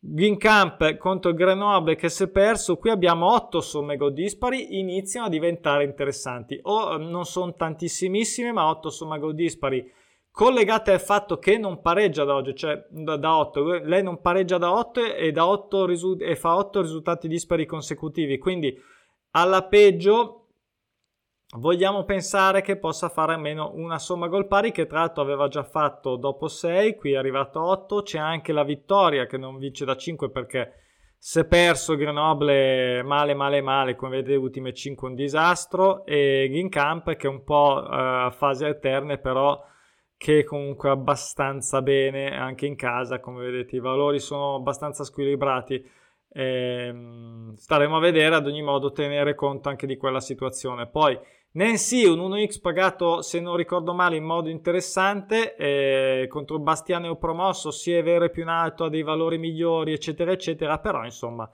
Ginkamp 0.00 0.96
contro 0.96 1.34
Grenoble 1.34 1.96
che 1.96 2.08
si 2.08 2.22
è 2.22 2.28
perso, 2.28 2.76
qui 2.76 2.90
abbiamo 2.90 3.32
8 3.32 3.60
somme 3.60 3.96
gol 3.96 4.12
dispari, 4.12 4.78
iniziano 4.78 5.26
a 5.26 5.30
diventare 5.30 5.84
interessanti. 5.84 6.58
O 6.62 6.96
non 6.96 7.24
sono 7.24 7.54
tantissimissime, 7.54 8.52
ma 8.52 8.68
8 8.68 8.90
somme 8.90 9.18
gol 9.18 9.34
dispari 9.34 9.92
collegate 10.30 10.92
al 10.92 11.00
fatto 11.00 11.38
che 11.38 11.58
non 11.58 11.80
pareggia 11.80 12.22
da 12.22 12.34
oggi, 12.34 12.54
cioè 12.54 12.86
da, 12.90 13.16
da 13.16 13.38
8. 13.38 13.80
Lei 13.82 14.04
non 14.04 14.20
pareggia 14.20 14.56
da 14.56 14.72
8 14.72 15.16
e, 15.16 15.32
da 15.32 15.48
8 15.48 15.84
risu- 15.84 16.22
e 16.22 16.36
fa 16.36 16.54
8 16.54 16.80
risultati 16.80 17.26
dispari 17.26 17.66
consecutivi, 17.66 18.38
quindi 18.38 18.72
alla 19.32 19.64
peggio 19.64 20.37
vogliamo 21.56 22.04
pensare 22.04 22.60
che 22.60 22.76
possa 22.76 23.08
fare 23.08 23.32
almeno 23.32 23.72
una 23.74 23.98
somma 23.98 24.28
gol 24.28 24.46
pari 24.46 24.70
che 24.70 24.86
tra 24.86 25.00
l'altro 25.00 25.22
aveva 25.22 25.48
già 25.48 25.62
fatto 25.62 26.16
dopo 26.16 26.46
6, 26.46 26.96
qui 26.96 27.12
è 27.12 27.16
arrivato 27.16 27.60
a 27.60 27.64
8, 27.64 28.02
c'è 28.02 28.18
anche 28.18 28.52
la 28.52 28.64
vittoria 28.64 29.26
che 29.26 29.38
non 29.38 29.56
vince 29.56 29.84
da 29.84 29.96
5 29.96 30.30
perché 30.30 30.72
si 31.16 31.40
è 31.40 31.46
perso 31.46 31.96
Grenoble 31.96 33.02
male 33.02 33.34
male 33.34 33.60
male, 33.62 33.96
come 33.96 34.16
vedete 34.16 34.32
le 34.32 34.36
ultime 34.36 34.72
5 34.72 35.08
un 35.08 35.14
disastro 35.14 36.04
e 36.04 36.48
Ginkamp 36.50 37.16
che 37.16 37.26
è 37.26 37.30
un 37.30 37.42
po' 37.42 37.76
a 37.76 38.26
uh, 38.26 38.30
fasi 38.30 38.64
alterne 38.64 39.18
però 39.18 39.60
che 40.18 40.44
comunque 40.44 40.90
abbastanza 40.90 41.80
bene 41.80 42.36
anche 42.36 42.66
in 42.66 42.74
casa, 42.74 43.20
come 43.20 43.44
vedete 43.44 43.76
i 43.76 43.80
valori 43.80 44.18
sono 44.18 44.56
abbastanza 44.56 45.04
squilibrati. 45.04 45.82
Ehm, 46.30 47.54
staremo 47.54 47.96
a 47.96 48.00
vedere 48.00 48.34
ad 48.34 48.46
ogni 48.46 48.60
modo 48.60 48.90
tenere 48.90 49.34
conto 49.36 49.68
anche 49.68 49.86
di 49.86 49.96
quella 49.96 50.20
situazione. 50.20 50.88
Poi 50.88 51.16
Nancy, 51.52 52.04
un 52.04 52.18
1x 52.18 52.60
pagato, 52.60 53.22
se 53.22 53.40
non 53.40 53.56
ricordo 53.56 53.94
male, 53.94 54.16
in 54.16 54.24
modo 54.24 54.50
interessante, 54.50 55.56
eh, 55.56 56.26
contro 56.28 56.58
Bastianeo 56.58 57.16
promosso, 57.16 57.70
si 57.70 57.92
è 57.92 58.02
vero 58.02 58.26
e 58.26 58.30
più 58.30 58.42
in 58.42 58.48
alto, 58.48 58.84
ha 58.84 58.88
dei 58.90 59.02
valori 59.02 59.38
migliori, 59.38 59.92
eccetera, 59.92 60.30
eccetera, 60.30 60.78
però 60.78 61.04
insomma, 61.04 61.50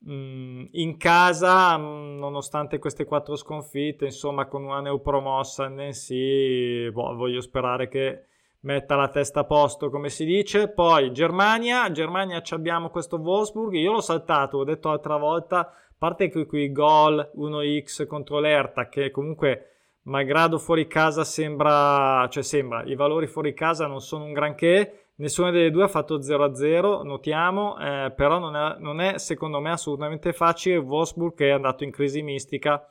mh, 0.00 0.12
mm, 0.12 0.64
in 0.72 0.96
casa, 0.98 1.76
mh, 1.78 1.82
mm, 1.82 2.18
nonostante 2.18 2.78
queste 2.78 3.04
quattro 3.04 3.34
sconfitte, 3.36 4.04
insomma, 4.04 4.46
con 4.46 4.64
una 4.64 4.80
neopromossa 4.80 5.66
Nancy, 5.68 6.90
boh, 6.90 7.14
voglio 7.14 7.40
sperare 7.40 7.88
che 7.88 8.26
metta 8.62 8.96
la 8.96 9.08
testa 9.08 9.40
a 9.40 9.44
posto, 9.44 9.90
come 9.90 10.08
si 10.08 10.24
dice. 10.24 10.68
Poi 10.68 11.12
Germania, 11.12 11.90
Germania 11.90 12.42
abbiamo 12.50 12.90
questo 12.90 13.16
Wolfsburg, 13.16 13.74
io 13.74 13.92
l'ho 13.92 14.00
saltato, 14.00 14.58
ho 14.58 14.64
detto 14.64 14.88
l'altra 14.88 15.16
volta, 15.16 15.72
parte 16.02 16.30
che 16.30 16.46
qui 16.46 16.72
gol 16.72 17.30
1x 17.36 18.08
contro 18.08 18.40
l'Erta 18.40 18.88
che 18.88 19.12
comunque 19.12 19.68
malgrado 20.06 20.58
fuori 20.58 20.88
casa 20.88 21.22
sembra, 21.22 22.26
cioè 22.28 22.42
sembra, 22.42 22.82
i 22.82 22.96
valori 22.96 23.28
fuori 23.28 23.54
casa 23.54 23.86
non 23.86 24.00
sono 24.00 24.24
un 24.24 24.32
granché, 24.32 25.10
nessuna 25.18 25.52
delle 25.52 25.70
due 25.70 25.84
ha 25.84 25.88
fatto 25.88 26.18
0-0, 26.18 27.04
notiamo, 27.04 27.78
eh, 27.78 28.12
però 28.16 28.40
non 28.40 28.56
è, 28.56 28.76
non 28.80 29.00
è, 29.00 29.18
secondo 29.18 29.60
me 29.60 29.70
assolutamente 29.70 30.32
facile, 30.32 30.76
Wolfsburg 30.78 31.38
è 31.38 31.50
andato 31.50 31.84
in 31.84 31.92
crisi 31.92 32.20
mistica, 32.20 32.84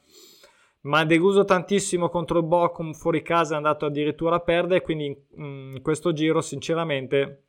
ma 0.84 1.00
ha 1.00 1.06
deluso 1.06 1.43
tantissimo 1.43 2.08
contro 2.08 2.39
il 2.39 2.45
Bochum 2.45 2.93
fuori 2.93 3.21
casa 3.21 3.56
è 3.56 3.58
andato 3.58 3.86
addirittura 3.86 4.38
a 4.38 4.39
perdere, 4.39 4.84
quindi 4.84 5.08
in, 5.08 5.74
in 5.74 5.82
questo 5.82 6.13
giro 6.13 6.39
sinceramente 6.39 7.47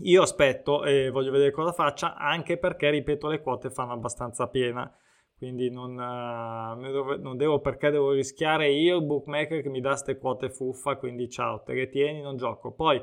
io 0.00 0.22
aspetto 0.22 0.84
e 0.84 1.10
voglio 1.10 1.30
vedere 1.30 1.50
cosa 1.50 1.72
faccia, 1.72 2.16
anche 2.16 2.58
perché, 2.58 2.90
ripeto, 2.90 3.28
le 3.28 3.40
quote 3.40 3.70
fanno 3.70 3.92
abbastanza 3.92 4.48
piena. 4.48 4.90
Quindi 5.36 5.70
non, 5.70 5.92
uh, 5.92 7.20
non 7.20 7.36
devo 7.36 7.60
perché 7.60 7.90
devo 7.90 8.12
rischiare 8.12 8.70
io 8.70 8.96
il 8.96 9.04
bookmaker 9.04 9.60
che 9.60 9.68
mi 9.68 9.80
dà 9.80 9.90
queste 9.90 10.18
quote 10.18 10.50
fuffa. 10.50 10.96
Quindi 10.96 11.28
ciao, 11.28 11.62
te 11.62 11.74
le 11.74 11.88
tieni, 11.88 12.22
non 12.22 12.36
gioco. 12.36 12.72
Poi 12.72 13.02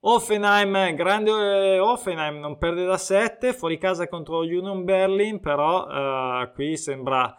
Offenheim, 0.00 0.94
grande 0.94 1.30
eh, 1.30 1.78
Offenheim, 1.78 2.38
non 2.38 2.58
perde 2.58 2.84
da 2.84 2.96
7, 2.98 3.52
fuori 3.52 3.78
casa 3.78 4.08
contro 4.08 4.38
Union 4.40 4.84
Berlin, 4.84 5.40
però 5.40 5.84
uh, 5.86 6.52
qui 6.52 6.76
sembra 6.76 7.34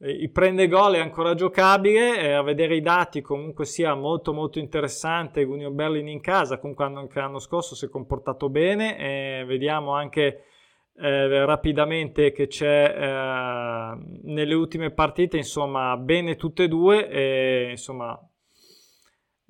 il 0.00 0.30
prende 0.30 0.68
gol 0.68 0.94
è 0.94 1.00
ancora 1.00 1.34
giocabile, 1.34 2.20
eh, 2.20 2.32
a 2.32 2.42
vedere 2.42 2.76
i 2.76 2.80
dati 2.80 3.20
comunque 3.20 3.64
sia 3.64 3.94
molto 3.94 4.32
molto 4.32 4.60
interessante, 4.60 5.42
Union 5.42 5.74
Berlin 5.74 6.06
in 6.06 6.20
casa, 6.20 6.58
comunque 6.58 6.84
anche 6.84 7.18
l'anno 7.18 7.40
scorso 7.40 7.74
si 7.74 7.86
è 7.86 7.88
comportato 7.88 8.48
bene, 8.48 8.96
eh, 8.96 9.44
vediamo 9.44 9.94
anche 9.94 10.44
eh, 10.94 11.44
rapidamente 11.44 12.30
che 12.30 12.46
c'è 12.46 12.94
eh, 12.96 13.98
nelle 14.22 14.54
ultime 14.54 14.92
partite, 14.92 15.36
insomma, 15.36 15.96
bene 15.96 16.36
tutte 16.36 16.64
e 16.64 16.68
due, 16.68 17.08
e, 17.08 17.70
insomma, 17.70 18.16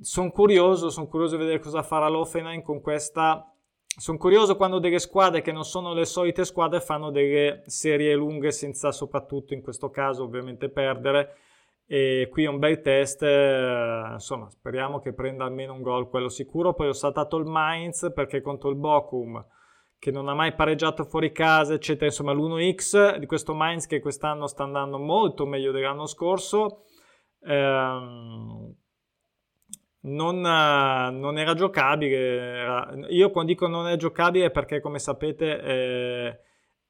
sono 0.01 0.31
curioso, 0.31 0.89
sono 0.89 1.09
curioso 1.09 1.37
di 1.37 1.43
vedere 1.43 1.61
cosa 1.61 1.83
farà 1.83 2.09
l'Offenheim 2.09 2.63
con 2.63 2.81
questa 2.81 3.53
sono 3.99 4.17
curioso 4.17 4.57
quando 4.57 4.79
delle 4.79 5.01
squadre 5.01 5.43
che 5.43 5.51
non 5.51 5.65
sono 5.65 5.93
le 5.93 6.05
solite 6.05 6.45
squadre 6.45 6.81
fanno 6.81 7.11
delle 7.11 7.63
serie 7.67 8.15
lunghe 8.15 8.53
senza 8.53 8.93
soprattutto 8.93 9.55
in 9.55 9.61
questo 9.61 9.91
caso 9.91 10.23
ovviamente 10.23 10.69
perdere. 10.69 11.37
E 11.85 12.29
qui 12.31 12.45
è 12.45 12.49
un 12.49 12.59
bel 12.59 12.81
test 12.81 13.23
eh, 13.23 14.11
insomma 14.13 14.49
speriamo 14.51 15.01
che 15.01 15.15
prenda 15.15 15.45
almeno 15.45 15.73
un 15.73 15.83
gol 15.83 16.09
quello 16.09 16.29
sicuro. 16.29 16.75
Poi 16.75 16.89
ho 16.89 16.93
saltato 16.93 17.39
il 17.39 17.47
Mainz 17.47 18.13
perché 18.15 18.41
contro 18.41 18.71
il 18.71 18.77
Bochum 18.77 19.45
che 19.99 20.13
non 20.13 20.29
ha 20.29 20.35
mai 20.35 20.55
pareggiato 20.55 21.03
fuori 21.05 21.33
casa 21.33 21.75
eccetera 21.75 22.07
insomma 22.07 22.33
l'1x 22.33 23.17
di 23.17 23.27
questo 23.27 23.53
Mainz 23.53 23.87
che 23.87 23.99
quest'anno 23.99 24.47
sta 24.47 24.63
andando 24.63 24.99
molto 24.99 25.45
meglio 25.45 25.73
dell'anno 25.73 26.07
scorso. 26.07 26.85
Ehm, 27.41 28.77
non, 30.01 30.41
non, 30.41 31.39
era 31.39 31.55
giocabile 31.55 32.17
era, 32.17 32.95
io 33.09 33.31
quando 33.31 33.51
dico 33.51 33.67
non 33.67 33.89
è 33.89 33.97
giocabile 33.97 34.51
perché 34.51 34.81
come 34.81 34.99
sapete 34.99 35.61
eh, 35.61 36.39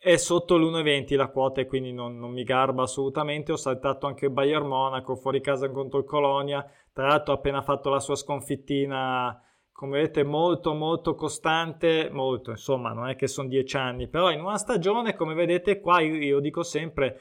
è 0.00 0.16
sotto 0.16 0.56
l'1,20 0.56 1.16
la 1.16 1.26
quota 1.26 1.60
e 1.60 1.66
quindi 1.66 1.92
non, 1.92 2.18
non, 2.18 2.30
mi 2.30 2.44
garba 2.44 2.84
assolutamente. 2.84 3.52
Ho 3.52 3.56
saltato 3.56 4.06
anche 4.06 4.26
il 4.26 4.30
Bayern 4.30 4.66
Monaco 4.66 5.16
fuori 5.16 5.40
casa 5.40 5.68
contro 5.70 5.98
il 5.98 6.04
Colonia. 6.04 6.64
Tra 6.92 7.08
l'altro 7.08 7.34
ha 7.34 7.36
appena 7.36 7.62
fatto 7.62 7.90
la 7.90 7.98
sua 7.98 8.14
sconfittina, 8.14 9.42
come 9.72 9.98
vedete, 9.98 10.22
molto 10.22 10.72
molto 10.74 11.16
costante. 11.16 12.10
Molto, 12.12 12.50
insomma, 12.50 12.92
non 12.92 13.08
è 13.08 13.16
che 13.16 13.26
sono 13.26 13.48
dieci 13.48 13.76
anni, 13.76 14.08
però 14.08 14.30
in 14.30 14.40
una 14.40 14.56
stagione, 14.56 15.16
come 15.16 15.34
vedete 15.34 15.80
qua, 15.80 16.00
io, 16.00 16.14
io 16.14 16.40
dico 16.40 16.62
sempre... 16.62 17.20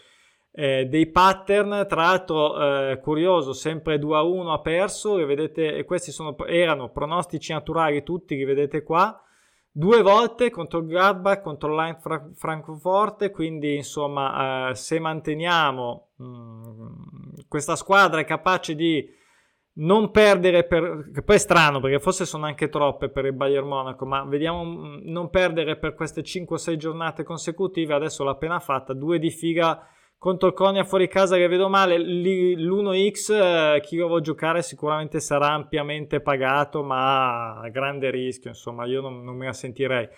Eh, 0.59 0.87
dei 0.87 1.05
pattern, 1.05 1.85
tra 1.87 2.01
l'altro 2.01 2.59
eh, 2.89 2.99
curioso, 2.99 3.53
sempre 3.53 3.99
2 3.99 4.17
a 4.17 4.23
1 4.23 4.53
ha 4.53 4.59
perso, 4.59 5.19
e 5.19 5.25
vedete, 5.25 5.75
e 5.75 5.83
questi 5.83 6.11
sono, 6.11 6.35
erano 6.47 6.89
pronostici 6.89 7.53
naturali 7.53 8.01
tutti, 8.01 8.35
li 8.35 8.43
vedete 8.43 8.81
qua, 8.81 9.21
due 9.69 10.01
volte 10.01 10.49
contro 10.49 10.79
il 10.79 10.87
Gladbach, 10.87 11.43
contro 11.43 11.75
l'Eintracht 11.75 12.01
Fra- 12.01 12.29
Francoforte, 12.33 13.29
quindi 13.29 13.75
insomma 13.75 14.71
eh, 14.71 14.75
se 14.75 14.97
manteniamo 14.97 16.07
mh, 16.15 16.25
mm, 16.25 17.33
questa 17.47 17.75
squadra 17.75 18.19
è 18.19 18.25
capace 18.25 18.73
di 18.73 19.07
non 19.73 20.09
perdere 20.09 20.63
per 20.63 21.11
che 21.13 21.21
poi 21.21 21.35
è 21.35 21.39
strano 21.39 21.79
perché 21.79 21.99
forse 21.99 22.25
sono 22.25 22.47
anche 22.47 22.67
troppe 22.67 23.09
per 23.09 23.25
il 23.25 23.33
Bayern 23.33 23.67
Monaco 23.67 24.07
ma 24.07 24.25
vediamo 24.25 24.65
mm, 24.65 24.97
non 25.03 25.29
perdere 25.29 25.77
per 25.77 25.93
queste 25.93 26.21
5-6 26.21 26.75
giornate 26.77 27.23
consecutive 27.23 27.93
adesso 27.93 28.23
l'ha 28.23 28.31
appena 28.31 28.59
fatta 28.59 28.93
due 28.93 29.19
di 29.19 29.29
figa 29.29 29.87
contro 30.17 30.47
il 30.49 30.85
fuori 30.85 31.07
casa 31.07 31.35
che 31.35 31.47
vedo 31.47 31.69
male 31.69 31.99
l'1x 31.99 33.31
eh, 33.31 33.81
chi 33.81 33.97
lo 33.97 34.07
vuole 34.07 34.21
giocare 34.21 34.63
sicuramente 34.63 35.19
sarà 35.19 35.51
ampiamente 35.51 36.21
pagato 36.21 36.83
ma 36.83 37.59
a 37.59 37.69
grande 37.69 38.09
rischio 38.09 38.49
insomma 38.49 38.85
io 38.85 39.01
non, 39.01 39.23
non 39.23 39.35
me 39.35 39.45
la 39.45 39.53
sentirei 39.53 40.09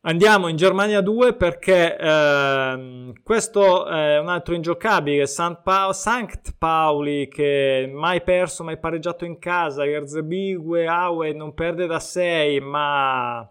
andiamo 0.00 0.48
in 0.48 0.56
Germania 0.56 1.00
2 1.00 1.34
perché 1.34 1.96
eh, 1.96 3.12
questo 3.22 3.86
è 3.86 4.18
un 4.18 4.28
altro 4.28 4.54
ingiocabile 4.56 5.26
St. 5.26 5.60
Pa- 5.62 5.92
Sankt 5.92 6.56
Pauli 6.58 7.28
che 7.28 7.88
mai 7.94 8.20
perso 8.20 8.64
mai 8.64 8.78
pareggiato 8.80 9.24
in 9.24 9.38
casa 9.38 9.86
Erzbigue 9.86 10.88
Aue 10.88 11.32
non 11.32 11.54
perde 11.54 11.86
da 11.86 12.00
6 12.00 12.60
ma 12.60 13.48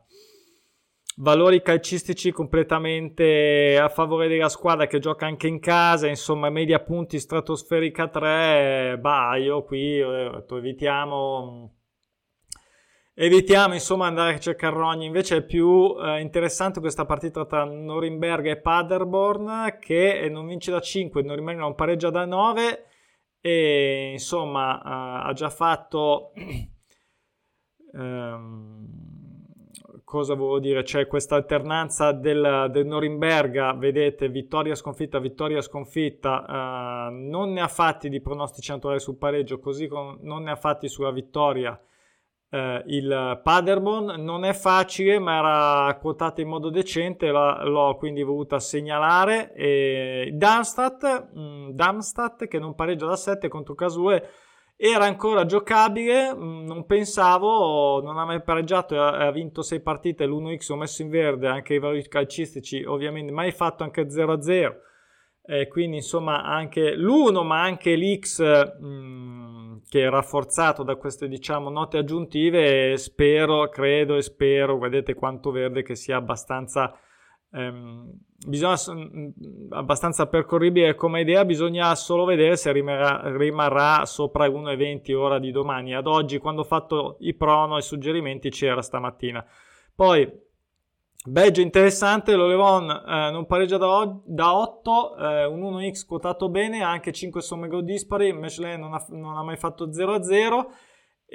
valori 1.17 1.62
calcistici 1.62 2.32
completamente 2.32 3.78
a 3.80 3.89
favore 3.89 4.28
della 4.28 4.49
squadra 4.49 4.88
che 4.88 4.99
gioca 4.99 5.26
anche 5.26 5.47
in 5.47 5.60
casa, 5.60 6.08
insomma, 6.08 6.49
media 6.49 6.80
punti 6.80 7.19
stratosferica 7.19 8.08
3, 8.08 8.97
bah, 8.99 9.36
qui 9.65 9.97
detto, 9.97 10.58
evitiamo 10.58 11.73
evitiamo 13.15 13.76
insomma 13.76 14.08
andare 14.08 14.36
a 14.36 14.39
cercare 14.39 14.76
rogni. 14.76 15.06
Invece 15.06 15.38
è 15.38 15.43
più 15.43 15.95
eh, 15.99 16.19
interessante 16.19 16.80
questa 16.80 17.06
partita 17.06 17.45
tra 17.45 17.63
Norimberga 17.63 18.52
e 18.52 18.60
Paderborn 18.60 19.78
che 19.80 20.28
non 20.30 20.47
vince 20.47 20.71
da 20.71 20.80
5 20.80 21.21
Norimberga 21.21 21.62
non 21.62 21.76
pareggia 21.76 22.10
da 22.10 22.26
9 22.26 22.86
e 23.39 24.12
insomma 24.13 24.78
eh, 24.78 25.30
ha 25.30 25.34
già 25.34 25.49
fatto 25.49 26.32
ehm, 27.93 29.03
cosa 30.13 30.36
volevo 30.36 30.60
dire? 30.60 30.84
C'è 30.84 31.08
questa 31.08 31.34
alternanza 31.34 32.12
del, 32.12 32.67
del 32.69 32.86
Norimberga, 32.86 33.73
vedete, 33.73 34.30
vittoria 34.30 34.76
sconfitta, 34.76 35.17
vittoria 35.17 35.60
sconfitta, 35.60 37.08
uh, 37.10 37.12
non 37.12 37.52
ne 37.52 37.62
ha 37.62 37.67
fatti 37.67 38.10
di 38.10 38.21
pronostici 38.21 38.69
naturali 38.69 38.99
sul 38.99 39.17
pareggio, 39.17 39.60
così 39.60 39.88
come 39.88 40.19
non 40.21 40.43
ne 40.43 40.52
ha 40.52 40.56
fatti 40.56 40.88
sulla 40.88 41.10
vittoria 41.10 41.71
uh, 41.71 42.58
il 42.86 43.41
Paderborn. 43.41 44.23
Non 44.23 44.45
è 44.45 44.54
facile, 44.54 45.17
ma 45.17 45.38
era 45.39 45.97
quotato 45.97 46.41
in 46.41 46.47
modo 46.47 46.69
decente, 46.69 47.32
la, 47.32 47.63
l'ho 47.63 47.95
quindi 47.95 48.21
voluta 48.21 48.60
segnalare. 48.60 49.52
E 49.56 50.30
Darmstadt, 50.32 51.32
mh, 51.34 51.39
mm, 51.39 51.69
Darmstadt, 51.71 52.47
che 52.47 52.60
non 52.60 52.76
pareggia 52.76 53.08
da 53.08 53.15
7 53.15 53.47
contro 53.47 53.73
Casue, 53.73 54.30
era 54.75 55.05
ancora 55.05 55.45
giocabile, 55.45 56.33
mm, 56.33 56.65
non 56.65 56.86
pensavo, 56.86 58.01
non 58.01 58.17
ha 58.17 58.25
mai 58.25 58.41
pareggiato, 58.41 59.01
ha 59.01 59.31
vinto 59.31 59.62
6 59.62 59.81
partite, 59.81 60.25
l'1x 60.25 60.71
ho 60.71 60.75
messo 60.75 61.01
in 61.01 61.09
verde 61.09 61.47
anche 61.47 61.75
i 61.75 61.79
valori 61.79 62.07
calcistici, 62.07 62.83
ovviamente 62.83 63.31
mai 63.31 63.51
fatto 63.51 63.83
anche 63.83 64.09
0-0, 64.09 64.75
eh, 65.45 65.67
quindi 65.67 65.97
insomma 65.97 66.43
anche 66.43 66.95
l'1 66.95 67.43
ma 67.43 67.62
anche 67.62 67.95
l'x 67.95 68.39
mh, 68.79 68.86
mm, 68.86 69.77
che 69.89 70.03
è 70.03 70.09
rafforzato 70.09 70.83
da 70.83 70.95
queste 70.95 71.27
diciamo 71.27 71.69
note 71.69 71.97
aggiuntive, 71.97 72.97
spero, 72.97 73.69
credo 73.69 74.15
e 74.15 74.21
spero, 74.21 74.77
vedete 74.79 75.13
quanto 75.13 75.51
verde 75.51 75.83
che 75.83 75.95
sia 75.95 76.17
abbastanza 76.17 76.97
ehm, 77.54 78.12
bisogna, 78.46 78.76
abbastanza 79.70 80.28
percorribile 80.28 80.96
come 80.96 81.22
idea, 81.22 81.46
bisogna 81.46 81.94
solo 81.96 82.26
vedere 82.26 82.58
se 82.58 82.72
rimarrà, 82.72 83.36
rimarrà 83.38 84.06
sopra 84.06 84.48
1,20 84.48 85.13
ora 85.13 85.39
di 85.39 85.52
domani. 85.52 85.94
Ad 85.94 86.08
oggi, 86.08 86.39
quando 86.39 86.62
ho 86.62 86.66
fatto 86.66 87.18
i 87.20 87.34
prono 87.34 87.76
e 87.76 87.80
i 87.80 87.84
suggerimenti, 87.84 88.50
c'era 88.50 88.82
stamattina. 88.82 89.46
Poi, 89.96 90.42
Belgio 91.26 91.62
interessante, 91.62 92.36
lo 92.36 92.48
Levon 92.48 92.89
eh, 92.89 93.32
non 93.32 93.46
pareggia 93.46 93.78
da, 93.78 94.13
da 94.26 94.58
8, 94.58 95.18
eh, 95.18 95.46
un 95.46 95.62
1x 95.62 96.06
quotato 96.06 96.50
bene, 96.50 96.84
anche 96.84 97.13
5 97.13 97.42
somme 97.42 97.70
gol 97.70 97.86
dispari, 97.86 98.34
Michelin 98.34 98.80
non 98.80 98.94
ha, 98.94 99.06
non 99.10 99.38
ha 99.38 99.44
mai 99.44 99.56
fatto 99.56 99.88
0-0. 99.88 100.66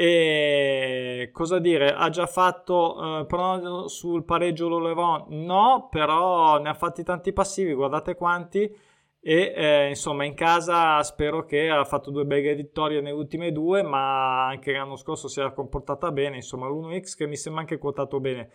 E 0.00 1.30
cosa 1.32 1.58
dire? 1.58 1.92
Ha 1.92 2.08
già 2.08 2.26
fatto 2.26 3.26
eh, 3.26 3.88
sul 3.88 4.22
pareggio 4.24 4.68
lo 4.68 4.78
Levon? 4.78 5.24
No, 5.44 5.88
però 5.90 6.60
ne 6.60 6.68
ha 6.68 6.74
fatti 6.74 7.02
tanti 7.02 7.32
passivi, 7.32 7.74
guardate 7.74 8.14
quanti. 8.14 8.72
E 9.20 9.52
eh, 9.56 9.88
insomma, 9.88 10.24
in 10.24 10.34
casa 10.34 11.02
spero 11.02 11.44
che 11.44 11.68
ha 11.68 11.84
fatto 11.84 12.12
due 12.12 12.24
belle 12.24 12.54
vittorie 12.54 13.00
nelle 13.00 13.16
ultime 13.16 13.50
due, 13.50 13.82
ma 13.82 14.46
anche 14.46 14.70
l'anno 14.70 14.94
scorso 14.94 15.26
si 15.26 15.40
era 15.40 15.52
comportata 15.52 16.12
bene. 16.12 16.36
Insomma, 16.36 16.68
l'1x 16.68 17.16
che 17.16 17.26
mi 17.26 17.36
sembra 17.36 17.62
anche 17.62 17.78
quotato 17.78 18.20
bene. 18.20 18.52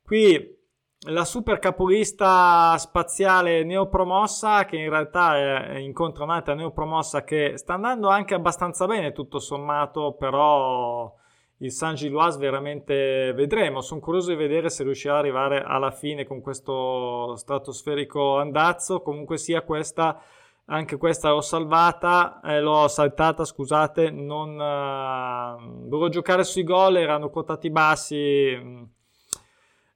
Qui 0.00 0.63
la 1.06 1.24
super 1.24 1.58
capolista 1.58 2.76
spaziale 2.78 3.62
neopromossa 3.64 4.64
che 4.64 4.76
in 4.76 4.88
realtà 4.88 5.76
incontra 5.78 6.24
un'altra 6.24 6.54
neopromossa 6.54 7.24
che 7.24 7.56
sta 7.56 7.74
andando 7.74 8.08
anche 8.08 8.34
abbastanza 8.34 8.86
bene 8.86 9.12
tutto 9.12 9.38
sommato 9.38 10.12
però 10.12 11.12
il 11.58 11.72
San 11.72 11.94
Giloise 11.94 12.38
veramente 12.38 13.32
vedremo. 13.34 13.80
Sono 13.80 14.00
curioso 14.00 14.30
di 14.30 14.36
vedere 14.36 14.68
se 14.68 14.82
riuscirà 14.82 15.14
ad 15.14 15.20
arrivare 15.20 15.62
alla 15.62 15.90
fine 15.90 16.26
con 16.26 16.40
questo 16.40 17.36
stratosferico 17.36 18.38
andazzo. 18.38 19.00
Comunque 19.00 19.38
sia 19.38 19.62
questa 19.62 20.20
anche 20.66 20.96
questa 20.96 21.30
l'ho 21.30 21.42
salvata 21.42 22.40
eh, 22.42 22.58
l'ho 22.58 22.88
saltata 22.88 23.44
scusate 23.44 24.10
non 24.10 24.58
eh, 24.58 25.86
dovevo 25.86 26.08
giocare 26.08 26.42
sui 26.42 26.64
gol 26.64 26.96
erano 26.96 27.28
quotati 27.28 27.68
bassi 27.68 28.58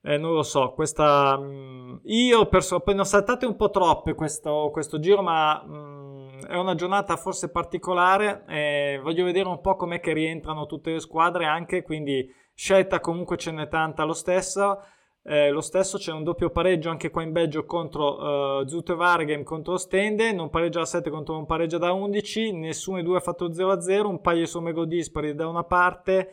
eh, 0.09 0.17
non 0.17 0.33
lo 0.33 0.43
so, 0.43 0.73
questa... 0.73 1.37
Mh, 1.37 1.45
mm, 1.45 1.97
io 2.05 2.47
perso- 2.47 2.83
ne 2.87 3.01
ho 3.01 3.05
saltate 3.05 3.45
un 3.45 3.57
po' 3.57 3.69
troppe 3.69 4.15
questo, 4.15 4.71
questo 4.73 4.99
giro, 4.99 5.21
ma 5.21 5.63
mh, 5.63 5.71
mm, 5.71 6.41
è 6.47 6.57
una 6.57 6.75
giornata 6.75 7.17
forse 7.17 7.51
particolare 7.51 8.45
e 8.49 9.01
voglio 9.03 9.25
vedere 9.25 9.49
un 9.49 9.61
po' 9.61 9.77
com'è 9.77 10.01
che 10.01 10.15
rientrano 10.15 10.65
tutte 10.65 10.93
le 10.93 11.01
squadre 11.01 11.45
anche, 11.45 11.83
quindi 11.83 12.27
scelta 12.55 13.01
comunque 13.01 13.37
ce 13.37 13.51
n'è 13.53 13.69
tanta 13.69 14.05
lo 14.05 14.15
stesso. 14.15 14.83
Eh, 15.23 15.51
lo 15.51 15.61
stesso 15.61 15.99
c'è 15.99 16.13
un 16.13 16.25
doppio 16.25 16.49
pareggio 16.49 16.89
anche 16.89 17.11
qua 17.11 17.23
in 17.23 17.33
Belgio 17.33 17.67
contro 17.67 18.61
uh, 18.61 18.67
Zute 18.67 18.95
Vargem 18.95 19.43
contro 19.43 19.77
Stende, 19.77 20.33
non 20.33 20.49
pareggia 20.49 20.79
da 20.79 20.87
7 20.87 21.11
contro 21.11 21.35
non 21.35 21.45
pareggia 21.45 21.77
da 21.77 21.93
11, 21.93 22.53
nessuno 22.53 22.97
dei 22.97 23.05
due 23.05 23.19
ha 23.19 23.21
fatto 23.21 23.51
0-0, 23.51 24.07
un 24.07 24.23
paio 24.23 24.41
di 24.41 24.47
somme 24.47 24.73
dispari 24.87 25.35
da 25.35 25.47
una 25.49 25.65
parte 25.65 26.31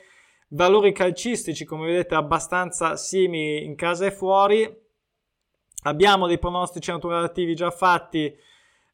valori 0.49 0.91
calcistici 0.91 1.65
come 1.65 1.87
vedete 1.87 2.15
abbastanza 2.15 2.95
simili 2.95 3.63
in 3.65 3.75
casa 3.75 4.05
e 4.05 4.11
fuori. 4.11 4.83
Abbiamo 5.83 6.27
dei 6.27 6.39
pronostici 6.39 6.91
naturativi 6.91 7.55
già 7.55 7.69
fatti 7.69 8.35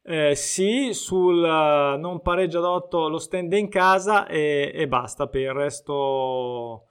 eh, 0.04 0.34
sì 0.34 0.92
sul 0.92 1.42
uh, 1.42 1.98
non 1.98 2.20
pareggia 2.22 2.60
d'8 2.60 3.08
lo 3.08 3.18
stand 3.18 3.52
in 3.52 3.68
casa 3.68 4.26
e, 4.26 4.72
e, 4.74 4.88
basta 4.88 5.28
per 5.28 5.42
il 5.42 5.52
resto 5.52 6.88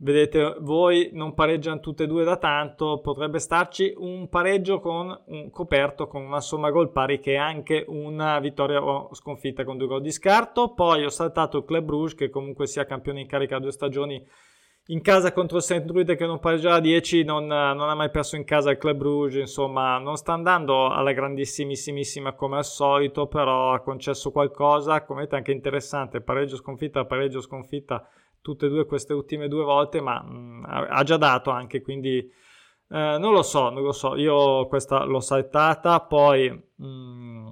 vedete 0.00 0.56
voi 0.60 1.10
non 1.12 1.34
pareggiano 1.34 1.80
tutte 1.80 2.04
e 2.04 2.06
due 2.06 2.24
da 2.24 2.36
tanto, 2.36 3.00
potrebbe 3.00 3.38
starci 3.38 3.92
un 3.96 4.28
pareggio 4.28 4.80
con 4.80 5.22
un 5.26 5.50
coperto 5.50 6.06
con 6.06 6.22
una 6.22 6.40
somma 6.40 6.70
gol 6.70 6.92
pari 6.92 7.18
che 7.18 7.32
è 7.32 7.36
anche 7.36 7.84
una 7.88 8.38
vittoria 8.38 8.82
o 8.82 9.12
sconfitta 9.12 9.64
con 9.64 9.76
due 9.76 9.88
gol 9.88 10.02
di 10.02 10.12
scarto. 10.12 10.72
Poi 10.74 11.04
ho 11.04 11.10
saltato 11.10 11.58
il 11.58 11.64
Club 11.64 11.84
Bruges 11.84 12.14
che 12.14 12.30
comunque 12.30 12.66
sia 12.66 12.84
campione 12.84 13.20
in 13.20 13.26
carica 13.26 13.56
a 13.56 13.60
due 13.60 13.72
stagioni 13.72 14.24
in 14.90 15.02
casa 15.02 15.32
contro 15.32 15.58
il 15.58 15.62
St. 15.62 15.82
Druid 15.82 16.16
che 16.16 16.24
non 16.24 16.38
pareggia 16.38 16.74
a 16.74 16.80
10, 16.80 17.22
non, 17.22 17.46
non, 17.46 17.80
ha 17.90 17.94
mai 17.94 18.10
perso 18.10 18.36
in 18.36 18.44
casa 18.44 18.70
il 18.70 18.78
Club 18.78 18.96
Bruges, 18.96 19.40
insomma 19.40 19.98
non 19.98 20.16
sta 20.16 20.32
andando 20.32 20.88
alla 20.88 21.12
grandissimissima 21.12 22.32
come 22.32 22.56
al 22.56 22.64
solito, 22.64 23.26
però 23.26 23.74
ha 23.74 23.80
concesso 23.80 24.30
qualcosa, 24.30 25.04
come 25.04 25.20
vedete 25.20 25.36
anche 25.36 25.52
interessante, 25.52 26.22
pareggio 26.22 26.56
sconfitta, 26.56 27.04
pareggio 27.04 27.42
sconfitta 27.42 28.08
tutte 28.40 28.66
e 28.66 28.68
due 28.68 28.86
queste 28.86 29.12
ultime 29.12 29.48
due 29.48 29.64
volte, 29.64 30.00
ma 30.00 30.22
mh, 30.22 30.36
mm, 30.36 30.64
ha 30.66 31.02
già 31.02 31.16
dato 31.16 31.50
anche, 31.50 31.82
quindi 31.82 32.18
eh, 32.18 33.16
non 33.18 33.32
lo 33.32 33.42
so, 33.42 33.70
non 33.70 33.82
lo 33.82 33.92
so, 33.92 34.16
io 34.16 34.66
questa 34.66 35.04
l'ho 35.04 35.20
saltata, 35.20 36.00
poi... 36.00 36.50
Mh, 36.50 36.86
mm, 36.86 37.48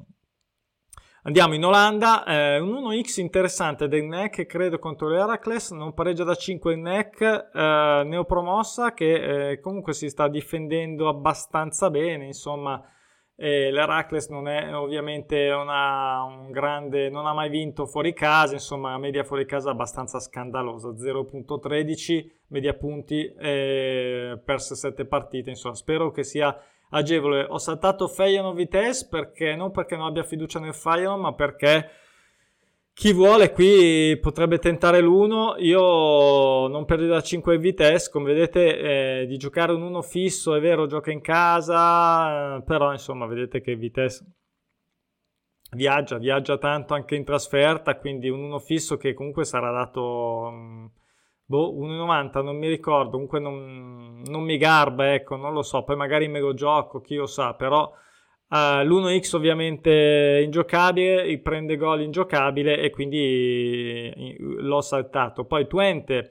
Andiamo 1.26 1.54
in 1.54 1.64
Olanda, 1.64 2.22
eh, 2.24 2.60
un 2.60 2.84
1x 2.84 3.20
interessante 3.20 3.88
del 3.88 4.04
NEC, 4.04 4.46
credo 4.46 4.78
contro 4.78 5.08
l'Heracles, 5.08 5.72
non 5.72 5.92
pareggia 5.92 6.22
da 6.22 6.36
5 6.36 6.72
il 6.72 6.78
NEC, 6.78 7.20
eh, 7.52 8.02
neopromossa 8.04 8.94
che 8.94 9.50
eh, 9.50 9.58
comunque 9.58 9.92
si 9.92 10.08
sta 10.08 10.28
difendendo 10.28 11.08
abbastanza 11.08 11.90
bene, 11.90 12.26
insomma 12.26 12.80
L'Heracles 13.38 14.28
non 14.28 14.48
è 14.48 14.74
ovviamente 14.74 15.50
una, 15.50 16.22
un 16.24 16.50
grande, 16.50 17.10
non 17.10 17.26
ha 17.26 17.34
mai 17.34 17.50
vinto 17.50 17.84
fuori 17.86 18.14
casa, 18.14 18.54
insomma 18.54 18.92
la 18.92 18.98
media 18.98 19.24
fuori 19.24 19.44
casa 19.44 19.68
è 19.68 19.72
abbastanza 19.72 20.18
scandalosa, 20.18 20.88
0.13 20.88 22.30
media 22.48 22.72
punti, 22.72 23.30
eh, 23.38 24.40
perse 24.42 24.74
7 24.74 25.04
partite, 25.04 25.50
insomma 25.50 25.74
spero 25.74 26.10
che 26.10 26.24
sia 26.24 26.58
agevole. 26.90 27.44
Ho 27.46 27.58
saltato 27.58 28.08
Feyenoord 28.08 28.56
Vitesse 28.56 29.06
perché 29.08 29.54
non 29.54 29.70
perché 29.70 29.96
non 29.96 30.06
abbia 30.06 30.22
fiducia 30.22 30.58
nel 30.58 30.74
Feyenoord, 30.74 31.20
ma 31.20 31.34
perché 31.34 31.90
chi 32.96 33.12
vuole 33.12 33.52
qui 33.52 34.18
potrebbe 34.22 34.58
tentare 34.58 35.02
l'1. 35.02 35.56
Io 35.58 36.66
non 36.66 36.86
perdo 36.86 37.06
da 37.06 37.20
5 37.20 37.56
in 37.56 37.60
Vitesse, 37.60 38.10
come 38.10 38.32
vedete, 38.32 39.20
eh, 39.20 39.26
di 39.26 39.36
giocare 39.36 39.72
un 39.72 39.82
1 39.82 40.00
fisso, 40.00 40.54
è 40.54 40.60
vero, 40.60 40.86
gioca 40.86 41.10
in 41.10 41.20
casa, 41.20 42.56
eh, 42.56 42.62
però 42.62 42.92
insomma, 42.92 43.26
vedete 43.26 43.60
che 43.60 43.76
Vitesse 43.76 44.24
viaggia, 45.72 46.16
viaggia 46.16 46.56
tanto 46.56 46.94
anche 46.94 47.16
in 47.16 47.24
trasferta, 47.24 47.98
quindi 47.98 48.30
un 48.30 48.42
1 48.44 48.58
fisso 48.60 48.96
che 48.96 49.12
comunque 49.12 49.44
sarà 49.44 49.70
dato 49.70 50.02
um, 50.50 50.90
boh, 51.44 51.74
1,90, 51.74 52.42
non 52.42 52.56
mi 52.56 52.68
ricordo, 52.68 53.10
comunque 53.10 53.40
non, 53.40 54.22
non 54.24 54.42
mi 54.42 54.56
garba, 54.56 55.12
ecco, 55.12 55.36
non 55.36 55.52
lo 55.52 55.62
so, 55.62 55.84
poi 55.84 55.96
magari 55.96 56.28
me 56.28 56.40
lo 56.40 56.54
gioco, 56.54 57.02
chi 57.02 57.16
lo 57.16 57.26
sa, 57.26 57.52
però 57.52 57.92
Uh, 58.48 58.84
L'1x 58.84 59.34
ovviamente 59.34 60.40
ingiocabile, 60.44 61.36
prende 61.40 61.76
gol 61.76 62.02
ingiocabile 62.02 62.78
e 62.78 62.90
quindi 62.90 64.36
l'ho 64.38 64.80
saltato. 64.80 65.44
Poi 65.44 65.66
Twente, 65.66 66.30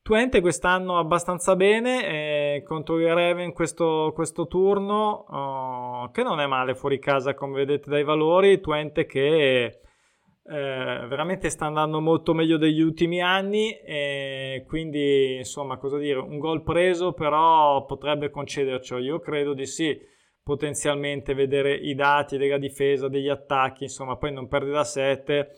Twente 0.00 0.40
quest'anno 0.40 0.98
abbastanza 0.98 1.56
bene 1.56 2.06
eh, 2.06 2.62
contro 2.62 2.98
il 2.98 3.14
Reven 3.14 3.52
questo, 3.52 4.12
questo 4.14 4.46
turno 4.46 5.26
oh, 5.28 6.10
che 6.10 6.22
non 6.22 6.40
è 6.40 6.46
male 6.46 6.74
fuori 6.74 6.98
casa 6.98 7.34
come 7.34 7.56
vedete 7.56 7.90
dai 7.90 8.04
valori. 8.04 8.60
Twente 8.60 9.04
che 9.04 9.64
eh, 9.64 11.06
veramente 11.06 11.50
sta 11.50 11.66
andando 11.66 12.00
molto 12.00 12.32
meglio 12.32 12.56
degli 12.56 12.80
ultimi 12.80 13.20
anni 13.20 13.78
e 13.78 14.64
quindi 14.66 15.36
insomma 15.36 15.76
cosa 15.76 15.98
dire 15.98 16.18
un 16.18 16.38
gol 16.38 16.62
preso 16.62 17.12
però 17.12 17.84
potrebbe 17.84 18.30
concedercelo 18.30 19.00
io 19.00 19.20
credo 19.20 19.52
di 19.52 19.66
sì 19.66 19.96
potenzialmente 20.42 21.34
vedere 21.34 21.74
i 21.74 21.94
dati 21.94 22.36
della 22.36 22.58
difesa, 22.58 23.08
degli 23.08 23.28
attacchi, 23.28 23.84
insomma, 23.84 24.16
poi 24.16 24.32
non 24.32 24.48
perde 24.48 24.70
da 24.70 24.84
7. 24.84 25.56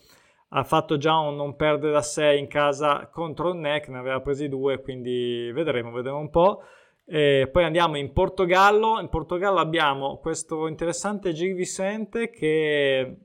Ha 0.54 0.64
fatto 0.64 0.98
già 0.98 1.18
un 1.18 1.34
non 1.36 1.56
perde 1.56 1.90
da 1.90 2.02
6 2.02 2.38
in 2.38 2.46
casa 2.46 3.08
contro 3.10 3.50
il 3.50 3.56
NEC, 3.56 3.88
ne 3.88 3.98
aveva 3.98 4.20
presi 4.20 4.48
due, 4.48 4.82
quindi 4.82 5.50
vedremo, 5.52 5.92
vedremo 5.92 6.18
un 6.18 6.30
po'. 6.30 6.62
E 7.06 7.48
poi 7.50 7.64
andiamo 7.64 7.96
in 7.96 8.12
Portogallo. 8.12 9.00
In 9.00 9.08
Portogallo 9.08 9.58
abbiamo 9.58 10.18
questo 10.18 10.66
interessante 10.66 11.32
Gil 11.32 11.54
Vicente 11.54 12.30
che 12.30 13.16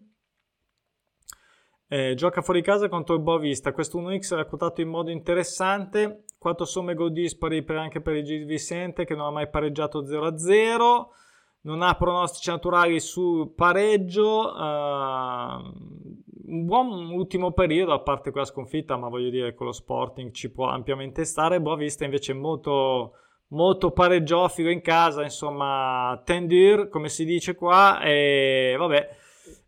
eh, 1.89 2.13
gioca 2.15 2.41
fuori 2.41 2.62
casa 2.62 2.89
contro 2.89 3.15
il 3.15 3.22
Boavista. 3.22 3.74
Questo 3.74 4.00
1x 4.00 4.34
era 4.34 4.46
quotato 4.46 4.82
in 4.82 4.89
modo 4.89 5.12
interessante. 5.12 6.24
4 6.38 6.65
somme 6.65 6.93
gol 6.93 7.12
dispari 7.12 7.63
per, 7.63 7.78
anche 7.78 8.02
per 8.02 8.15
il 8.15 8.24
Gil 8.24 8.46
Vicente 8.46 9.06
che 9.06 9.15
non 9.15 9.28
ha 9.28 9.32
mai 9.32 9.50
pareggiato 9.50 10.04
0-0 10.04 11.26
non 11.67 11.82
ha 11.82 11.95
pronostici 11.95 12.49
naturali 12.49 12.99
su 13.01 13.51
pareggio. 13.53 14.53
Uh, 14.56 16.06
un 16.49 16.65
buon 16.65 17.12
ultimo 17.12 17.51
periodo, 17.51 17.91
a 17.91 17.99
parte 17.99 18.32
quella 18.32 18.45
sconfitta, 18.45 18.95
ma 18.95 19.10
voglio 19.10 19.30
dire 19.30 19.53
con 19.53 19.65
lo 19.65 19.73
Sporting 19.73 20.32
ci 20.32 20.49
può 20.49 20.69
ampiamente 20.69 21.25
stare. 21.25 21.60
Boavista 21.60 22.06
invece 22.06 22.32
molto, 22.32 23.15
molto 23.49 23.91
pareggiofico 23.91 24.69
in 24.69 24.80
casa, 24.80 25.23
insomma, 25.23 26.19
tendur, 26.23 26.88
come 26.88 27.10
si 27.10 27.25
dice 27.25 27.53
qua, 27.56 28.01
e 28.01 28.75
vabbè. 28.77 29.15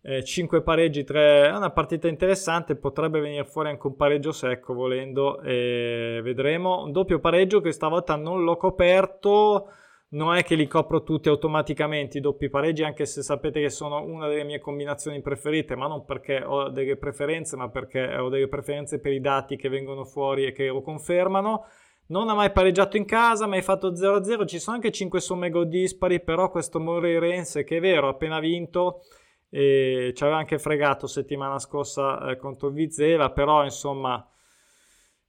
Eh, 0.01 0.23
5 0.23 0.61
pareggi, 0.61 1.03
3 1.03 1.47
è 1.47 1.55
una 1.55 1.71
partita 1.71 2.07
interessante. 2.07 2.77
Potrebbe 2.77 3.19
venire 3.19 3.43
fuori 3.43 3.67
anche 3.67 3.87
un 3.87 3.97
pareggio 3.97 4.31
secco 4.31 4.73
volendo, 4.73 5.41
e 5.41 6.21
vedremo. 6.23 6.81
Un 6.83 6.93
doppio 6.93 7.19
pareggio 7.19 7.59
che 7.59 7.73
stavolta 7.73 8.15
non 8.15 8.45
l'ho 8.45 8.55
coperto 8.55 9.67
non 10.11 10.35
è 10.35 10.43
che 10.43 10.55
li 10.55 10.65
copro 10.67 11.03
tutti 11.03 11.29
automaticamente 11.29 12.17
i 12.17 12.21
doppi 12.21 12.49
pareggi, 12.49 12.83
anche 12.83 13.05
se 13.05 13.21
sapete 13.21 13.61
che 13.61 13.69
sono 13.69 14.01
una 14.03 14.27
delle 14.27 14.43
mie 14.43 14.59
combinazioni 14.59 15.21
preferite, 15.21 15.75
ma 15.75 15.87
non 15.87 16.03
perché 16.03 16.41
ho 16.43 16.69
delle 16.69 16.97
preferenze, 16.97 17.55
ma 17.55 17.69
perché 17.69 18.15
ho 18.17 18.29
delle 18.29 18.47
preferenze 18.47 18.99
per 18.99 19.13
i 19.13 19.21
dati 19.21 19.55
che 19.55 19.69
vengono 19.69 20.05
fuori 20.05 20.45
e 20.45 20.51
che 20.51 20.67
lo 20.67 20.81
confermano. 20.81 21.65
Non 22.07 22.27
ha 22.29 22.33
mai 22.33 22.51
pareggiato 22.51 22.97
in 22.97 23.05
casa, 23.05 23.45
mai 23.45 23.61
fatto 23.61 23.91
0-0. 23.91 24.47
Ci 24.47 24.57
sono 24.57 24.77
anche 24.77 24.91
5 24.91 25.19
somme 25.19 25.51
gol 25.51 25.67
dispari, 25.67 26.23
però 26.23 26.49
questo 26.49 26.79
Moreirense, 26.79 27.63
che 27.63 27.77
è 27.77 27.79
vero, 27.79 28.07
ha 28.07 28.11
appena 28.11 28.39
vinto, 28.39 29.01
e 29.47 30.11
ci 30.15 30.23
aveva 30.23 30.39
anche 30.39 30.57
fregato 30.57 31.05
settimana 31.05 31.59
scorsa 31.59 32.31
eh, 32.31 32.37
contro 32.37 32.69
Vizela, 32.69 33.31
però 33.31 33.63
insomma, 33.63 34.27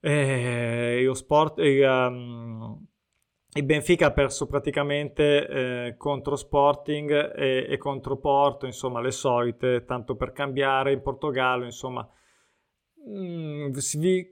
eh, 0.01 1.03
lo 1.05 1.13
sport... 1.13 1.59
Eh, 1.59 1.87
um, 1.87 2.89
il 3.53 3.65
Benfica 3.65 4.07
ha 4.07 4.13
perso 4.13 4.47
praticamente 4.47 5.47
eh, 5.49 5.97
contro 5.97 6.37
Sporting 6.37 7.35
e, 7.35 7.67
e, 7.69 7.79
contro 7.79 8.17
Porto, 8.17 8.67
insomma 8.67 9.01
le 9.01 9.11
solite, 9.11 9.85
tanto 9.85 10.15
per 10.15 10.31
cambiare 10.31 10.93
in 10.93 11.03
Portogallo, 11.03 11.65
insomma. 11.65 12.09
Mm, 13.09 13.73
vi, 13.99 14.25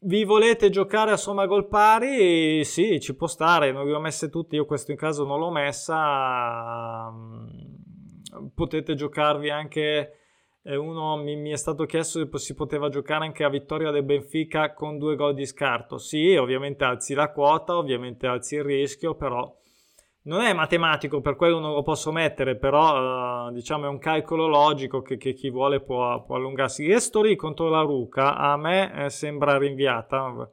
vi, 0.00 0.24
volete 0.24 0.70
giocare 0.70 1.12
a 1.12 1.16
somma 1.16 1.46
gol 1.46 1.68
pari? 1.68 2.64
Sì, 2.64 2.98
ci 2.98 3.14
può 3.14 3.28
stare, 3.28 3.70
non 3.70 3.84
vi 3.84 3.92
ho 3.92 4.00
messe 4.00 4.30
tutte, 4.30 4.56
io 4.56 4.66
questo 4.66 4.90
in 4.90 4.96
caso 4.96 5.24
non 5.24 5.38
l'ho 5.38 5.50
messa. 5.52 7.08
Mm, 7.12 8.48
potete 8.52 8.94
giocarvi 8.94 9.48
anche 9.48 10.25
uno 10.74 11.16
mi, 11.16 11.36
mi, 11.36 11.50
è 11.50 11.56
stato 11.56 11.84
chiesto 11.84 12.18
se 12.18 12.38
si 12.38 12.54
poteva 12.54 12.88
giocare 12.88 13.24
anche 13.24 13.44
a 13.44 13.48
vittoria 13.48 13.92
del 13.92 14.02
Benfica 14.02 14.72
con 14.72 14.98
due 14.98 15.14
gol 15.14 15.34
di 15.34 15.46
scarto. 15.46 15.98
Sì, 15.98 16.34
ovviamente 16.34 16.82
alzi 16.82 17.14
la 17.14 17.30
quota, 17.30 17.76
ovviamente 17.76 18.26
alzi 18.26 18.56
il 18.56 18.64
rischio, 18.64 19.14
però 19.14 19.54
non 20.22 20.40
è 20.40 20.52
matematico, 20.52 21.20
per 21.20 21.36
quello 21.36 21.60
non 21.60 21.72
lo 21.72 21.82
posso 21.82 22.10
mettere, 22.10 22.56
però 22.56 23.46
uh, 23.46 23.52
diciamo 23.52 23.86
è 23.86 23.88
un 23.88 23.98
calcolo 23.98 24.48
logico 24.48 25.00
che, 25.00 25.16
che 25.16 25.34
chi 25.34 25.50
vuole 25.50 25.80
può, 25.80 26.24
può 26.24 26.34
allungarsi. 26.34 26.90
Estori 26.90 27.36
contro 27.36 27.68
la 27.68 27.82
Ruca 27.82 28.36
a 28.36 28.56
me 28.56 29.04
eh, 29.04 29.10
sembra 29.10 29.56
rinviata, 29.56 30.50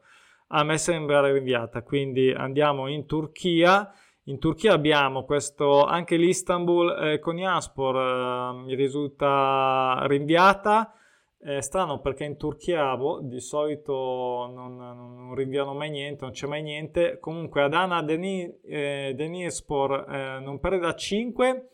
a 0.48 0.64
me 0.64 0.78
sembra 0.78 1.32
rinviata, 1.32 1.82
quindi 1.82 2.32
andiamo 2.32 2.88
in 2.88 3.08
Turchia 3.08 3.92
in 4.26 4.40
Turchia 4.40 4.72
abbiamo 4.72 5.26
questo, 5.26 5.84
anche 5.84 6.16
l'Istanbul 6.16 7.14
eh, 7.14 7.20
con 7.20 7.38
Yaspor 7.38 7.96
eh, 7.96 8.64
mi 8.64 8.76
risulta 8.76 10.04
rinviata. 10.08 10.94
È 11.38 11.60
strano 11.60 12.00
perché 12.00 12.24
in 12.24 12.38
Turchia 12.38 12.96
boh, 12.96 13.20
di 13.22 13.42
solito 13.42 14.50
non, 14.50 14.78
non, 14.78 15.36
rinviano 15.36 15.74
mai 15.74 15.90
niente, 15.90 16.24
non 16.24 16.32
c'è 16.32 16.48
mai 16.48 16.62
niente. 16.62 17.20
Comunque 17.20 17.64
Adana 17.64 18.02
Deni, 18.02 18.50
eh, 18.62 19.14
eh, 19.14 20.40
non 20.40 20.60
perde 20.62 20.80
da 20.80 20.96
5. 20.96 21.68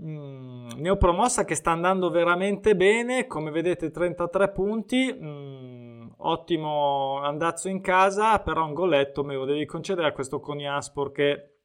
Mm, 0.00 0.68
neopromossa 0.76 1.44
che 1.44 1.54
sta 1.54 1.70
andando 1.70 2.08
veramente 2.08 2.74
bene, 2.74 3.26
come 3.26 3.50
vedete 3.50 3.90
33 3.90 4.50
punti. 4.52 5.12
Mm, 5.12 5.81
ottimo 6.28 7.20
andazzo 7.20 7.68
in 7.68 7.80
casa, 7.80 8.40
però 8.40 8.64
un 8.64 8.74
golletto 8.74 9.24
me 9.24 9.34
lo 9.34 9.44
devi 9.44 9.64
concedere 9.66 10.08
a 10.08 10.12
questo 10.12 10.40
Konyaspor 10.40 11.12
che 11.12 11.56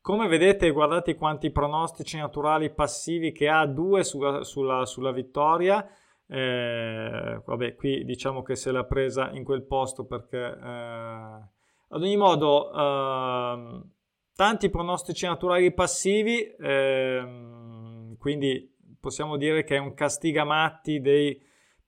come 0.00 0.26
vedete 0.28 0.70
guardate 0.70 1.14
quanti 1.14 1.50
pronostici 1.50 2.16
naturali 2.16 2.70
passivi 2.70 3.32
che 3.32 3.48
ha, 3.48 3.66
due 3.66 4.02
sulla, 4.04 4.42
sulla, 4.44 4.84
sulla 4.84 5.12
vittoria, 5.12 5.86
Eh, 6.32 7.42
vabbè, 7.44 7.74
qui 7.74 8.04
diciamo 8.04 8.42
che 8.42 8.54
se 8.56 8.72
l'ha 8.72 8.84
presa 8.84 9.30
in 9.32 9.44
quel 9.44 9.64
posto 9.64 10.06
perché 10.06 10.38
eh, 10.38 11.50
ad 11.94 12.00
ogni 12.00 12.16
modo 12.16 12.72
eh, 12.72 13.82
tanti 14.34 14.70
pronostici 14.70 15.26
naturali 15.26 15.74
passivi, 15.74 16.54
ehm, 16.58 18.16
quindi 18.16 18.66
possiamo 18.98 19.36
dire 19.36 19.62
che 19.62 19.76
è 19.76 19.78
un 19.78 19.92
castigamatti 19.92 21.00
dei 21.02 21.38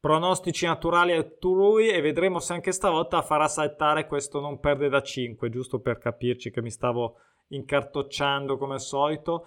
pronostici 0.05 0.67
naturali 0.67 1.13
altrui 1.13 1.89
e 1.89 2.03
vedremo 2.03 2.39
se 2.39 2.53
anche 2.53 2.73
stavolta 2.73 3.23
farà 3.23 3.49
saltare 3.49 4.07
questo 4.07 4.39
non 4.39 4.61
perde 4.61 4.91
da 4.91 5.01
5, 5.01 5.49
giusto 5.49 5.81
per 5.81 5.97
capirci 5.97 6.51
che 6.51 6.61
mi 6.61 6.71
stavo 6.71 7.15
incartocciando 7.49 8.59
come 8.59 8.75
al 8.75 8.83
solito. 8.83 9.47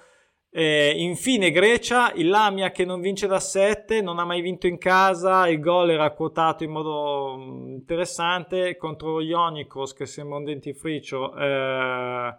E 0.50 0.96
infine 0.98 1.52
Grecia, 1.52 2.12
il 2.14 2.30
Lamia 2.30 2.72
che 2.72 2.86
non 2.86 3.02
vince 3.02 3.28
da 3.28 3.40
7, 3.40 4.02
non 4.02 4.18
ha 4.18 4.26
mai 4.26 4.42
vinto 4.42 4.66
in 4.66 4.80
casa, 4.80 5.48
il 5.48 5.60
gol 5.60 5.92
era 5.92 6.12
quotato 6.14 6.64
in 6.64 6.72
modo 6.72 7.36
mm, 7.38 7.68
interessante 7.74 8.78
contro 8.78 9.22
Ionikos 9.22 9.94
che 9.94 10.08
sembra 10.08 10.38
un 10.38 10.44
dentifricio, 10.44 11.36
eh, 11.36 12.36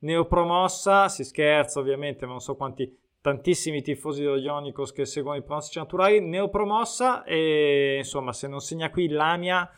neopromossa, 0.00 1.08
si 1.08 1.24
scherza 1.24 1.80
ovviamente, 1.80 2.26
ma 2.26 2.32
non 2.32 2.40
so 2.40 2.54
quanti 2.54 3.00
tantissimi 3.22 3.80
tifosi 3.82 4.22
dello 4.22 4.36
Ionicos 4.36 4.92
che 4.92 5.06
seguono 5.06 5.38
i 5.38 5.42
pronostici 5.42 5.78
naturali, 5.78 6.20
neopromossa 6.20 7.22
e 7.24 7.94
insomma 7.98 8.32
se 8.32 8.48
non 8.48 8.60
segna 8.60 8.90
qui 8.90 9.08
Lamia 9.08 9.70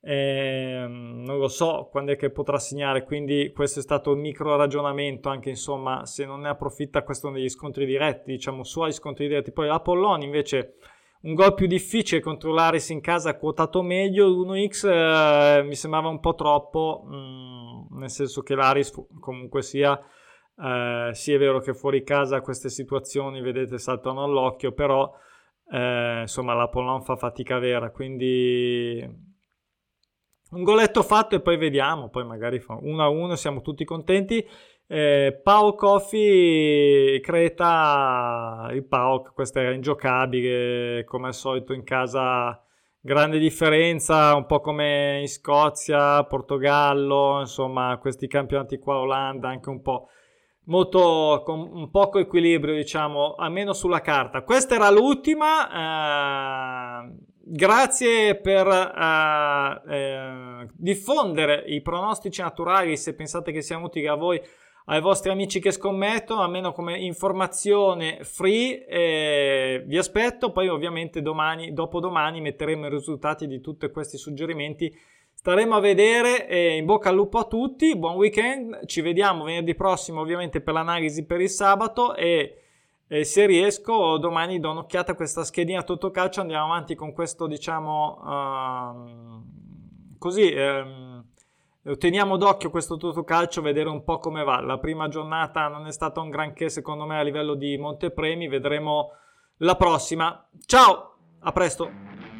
eh, 0.00 0.84
non 0.86 1.38
lo 1.38 1.48
so 1.48 1.88
quando 1.90 2.12
è 2.12 2.16
che 2.16 2.28
potrà 2.28 2.58
segnare, 2.58 3.04
quindi 3.04 3.52
questo 3.54 3.78
è 3.78 3.82
stato 3.82 4.12
un 4.12 4.20
micro 4.20 4.54
ragionamento 4.54 5.30
anche 5.30 5.48
insomma 5.48 6.04
se 6.04 6.26
non 6.26 6.40
ne 6.40 6.50
approfitta 6.50 7.02
questo 7.02 7.30
negli 7.30 7.48
scontri 7.48 7.86
diretti, 7.86 8.32
diciamo 8.32 8.62
su 8.64 8.82
agli 8.82 8.92
scontri 8.92 9.28
diretti, 9.28 9.50
poi 9.50 9.66
l'Apollon 9.66 10.20
invece 10.20 10.74
un 11.22 11.32
gol 11.32 11.54
più 11.54 11.66
difficile 11.66 12.20
contro 12.20 12.52
l'Aris 12.52 12.90
in 12.90 13.00
casa 13.00 13.38
quotato 13.38 13.80
meglio, 13.80 14.28
l'1x 14.28 14.86
eh, 14.86 15.62
mi 15.62 15.74
sembrava 15.74 16.08
un 16.08 16.20
po' 16.20 16.34
troppo, 16.34 17.02
mh, 17.06 17.16
mm, 17.16 17.98
nel 17.98 18.10
senso 18.10 18.42
che 18.42 18.54
l'Aris 18.54 18.92
comunque 19.20 19.62
sia 19.62 19.98
eh, 20.56 21.10
sì, 21.12 21.32
è 21.32 21.38
vero 21.38 21.60
che 21.60 21.74
fuori 21.74 22.04
casa 22.04 22.40
queste 22.40 22.68
situazioni, 22.68 23.40
vedete, 23.40 23.78
saltano 23.78 24.22
all'occhio, 24.22 24.72
però 24.72 25.12
eh, 25.70 26.20
insomma 26.22 26.54
la 26.54 26.68
Pollon 26.68 27.02
fa 27.02 27.16
fatica 27.16 27.58
vera, 27.58 27.90
quindi 27.90 29.32
un 30.50 30.62
goletto 30.62 31.02
fatto 31.02 31.34
e 31.34 31.40
poi 31.40 31.56
vediamo, 31.56 32.08
poi 32.08 32.24
magari 32.24 32.60
fa 32.60 32.78
1 32.80 33.02
a 33.02 33.08
1, 33.08 33.36
siamo 33.36 33.60
tutti 33.60 33.84
contenti. 33.84 34.46
Eh, 34.86 35.40
Pau 35.42 35.74
Coffee 35.74 37.18
Creta, 37.20 38.68
il 38.72 38.84
Pau, 38.84 39.22
questo 39.32 39.58
era 39.58 39.72
ingiocabile 39.72 41.04
come 41.04 41.28
al 41.28 41.34
solito 41.34 41.72
in 41.72 41.82
casa 41.84 42.62
grande 43.00 43.38
differenza, 43.38 44.34
un 44.34 44.46
po' 44.46 44.60
come 44.60 45.20
in 45.20 45.28
Scozia, 45.28 46.22
Portogallo, 46.24 47.40
insomma, 47.40 47.98
questi 47.98 48.26
campionati 48.28 48.78
qua, 48.78 48.98
Olanda, 48.98 49.48
anche 49.48 49.68
un 49.70 49.82
po' 49.82 50.08
molto 50.64 51.42
con 51.44 51.90
poco 51.90 52.18
equilibrio, 52.18 52.74
diciamo, 52.74 53.34
almeno 53.34 53.72
sulla 53.72 54.00
carta. 54.00 54.42
Questa 54.42 54.74
era 54.74 54.90
l'ultima. 54.90 57.04
Eh, 57.04 57.32
grazie 57.46 58.36
per 58.36 58.66
eh, 58.66 59.82
eh, 59.88 60.66
diffondere 60.72 61.64
i 61.66 61.82
pronostici 61.82 62.40
naturali 62.40 62.96
se 62.96 63.14
pensate 63.14 63.52
che 63.52 63.62
siano 63.62 63.84
utili 63.84 64.06
a 64.06 64.14
voi 64.14 64.40
ai 64.86 65.00
vostri 65.00 65.30
amici 65.30 65.60
che 65.60 65.70
scommettono, 65.70 66.42
almeno 66.42 66.72
come 66.72 66.98
informazione 66.98 68.18
free. 68.22 68.86
Eh, 68.86 69.82
vi 69.86 69.96
aspetto, 69.96 70.52
poi 70.52 70.68
ovviamente 70.68 71.22
domani, 71.22 71.72
dopodomani 71.72 72.40
metteremo 72.40 72.86
i 72.86 72.90
risultati 72.90 73.46
di 73.46 73.60
tutti 73.60 73.90
questi 73.90 74.18
suggerimenti 74.18 74.94
Staremo 75.44 75.74
a 75.74 75.80
vedere 75.80 76.48
e 76.48 76.78
in 76.78 76.86
bocca 76.86 77.10
al 77.10 77.16
lupo 77.16 77.36
a 77.36 77.44
tutti, 77.44 77.98
buon 77.98 78.14
weekend, 78.16 78.86
ci 78.86 79.02
vediamo 79.02 79.44
venerdì 79.44 79.74
prossimo 79.74 80.22
ovviamente 80.22 80.62
per 80.62 80.72
l'analisi 80.72 81.26
per 81.26 81.42
il 81.42 81.50
sabato 81.50 82.14
e, 82.14 82.62
e 83.06 83.24
se 83.24 83.44
riesco 83.44 84.16
domani 84.16 84.58
do 84.58 84.70
un'occhiata 84.70 85.12
a 85.12 85.14
questa 85.14 85.44
schedina 85.44 85.82
tutto 85.82 86.10
calcio, 86.10 86.40
andiamo 86.40 86.64
avanti 86.64 86.94
con 86.94 87.12
questo 87.12 87.46
diciamo 87.46 88.20
uh, 88.24 90.16
così, 90.16 90.50
um, 90.56 91.22
teniamo 91.98 92.38
d'occhio 92.38 92.70
questo 92.70 92.96
tutto 92.96 93.22
calcio, 93.22 93.60
vedere 93.60 93.90
un 93.90 94.02
po' 94.02 94.16
come 94.16 94.44
va. 94.44 94.62
La 94.62 94.78
prima 94.78 95.08
giornata 95.08 95.68
non 95.68 95.86
è 95.86 95.92
stata 95.92 96.22
un 96.22 96.30
granché 96.30 96.70
secondo 96.70 97.04
me 97.04 97.18
a 97.18 97.22
livello 97.22 97.52
di 97.52 97.76
montepremi, 97.76 98.48
vedremo 98.48 99.10
la 99.58 99.76
prossima. 99.76 100.48
Ciao, 100.64 101.16
a 101.40 101.52
presto! 101.52 102.33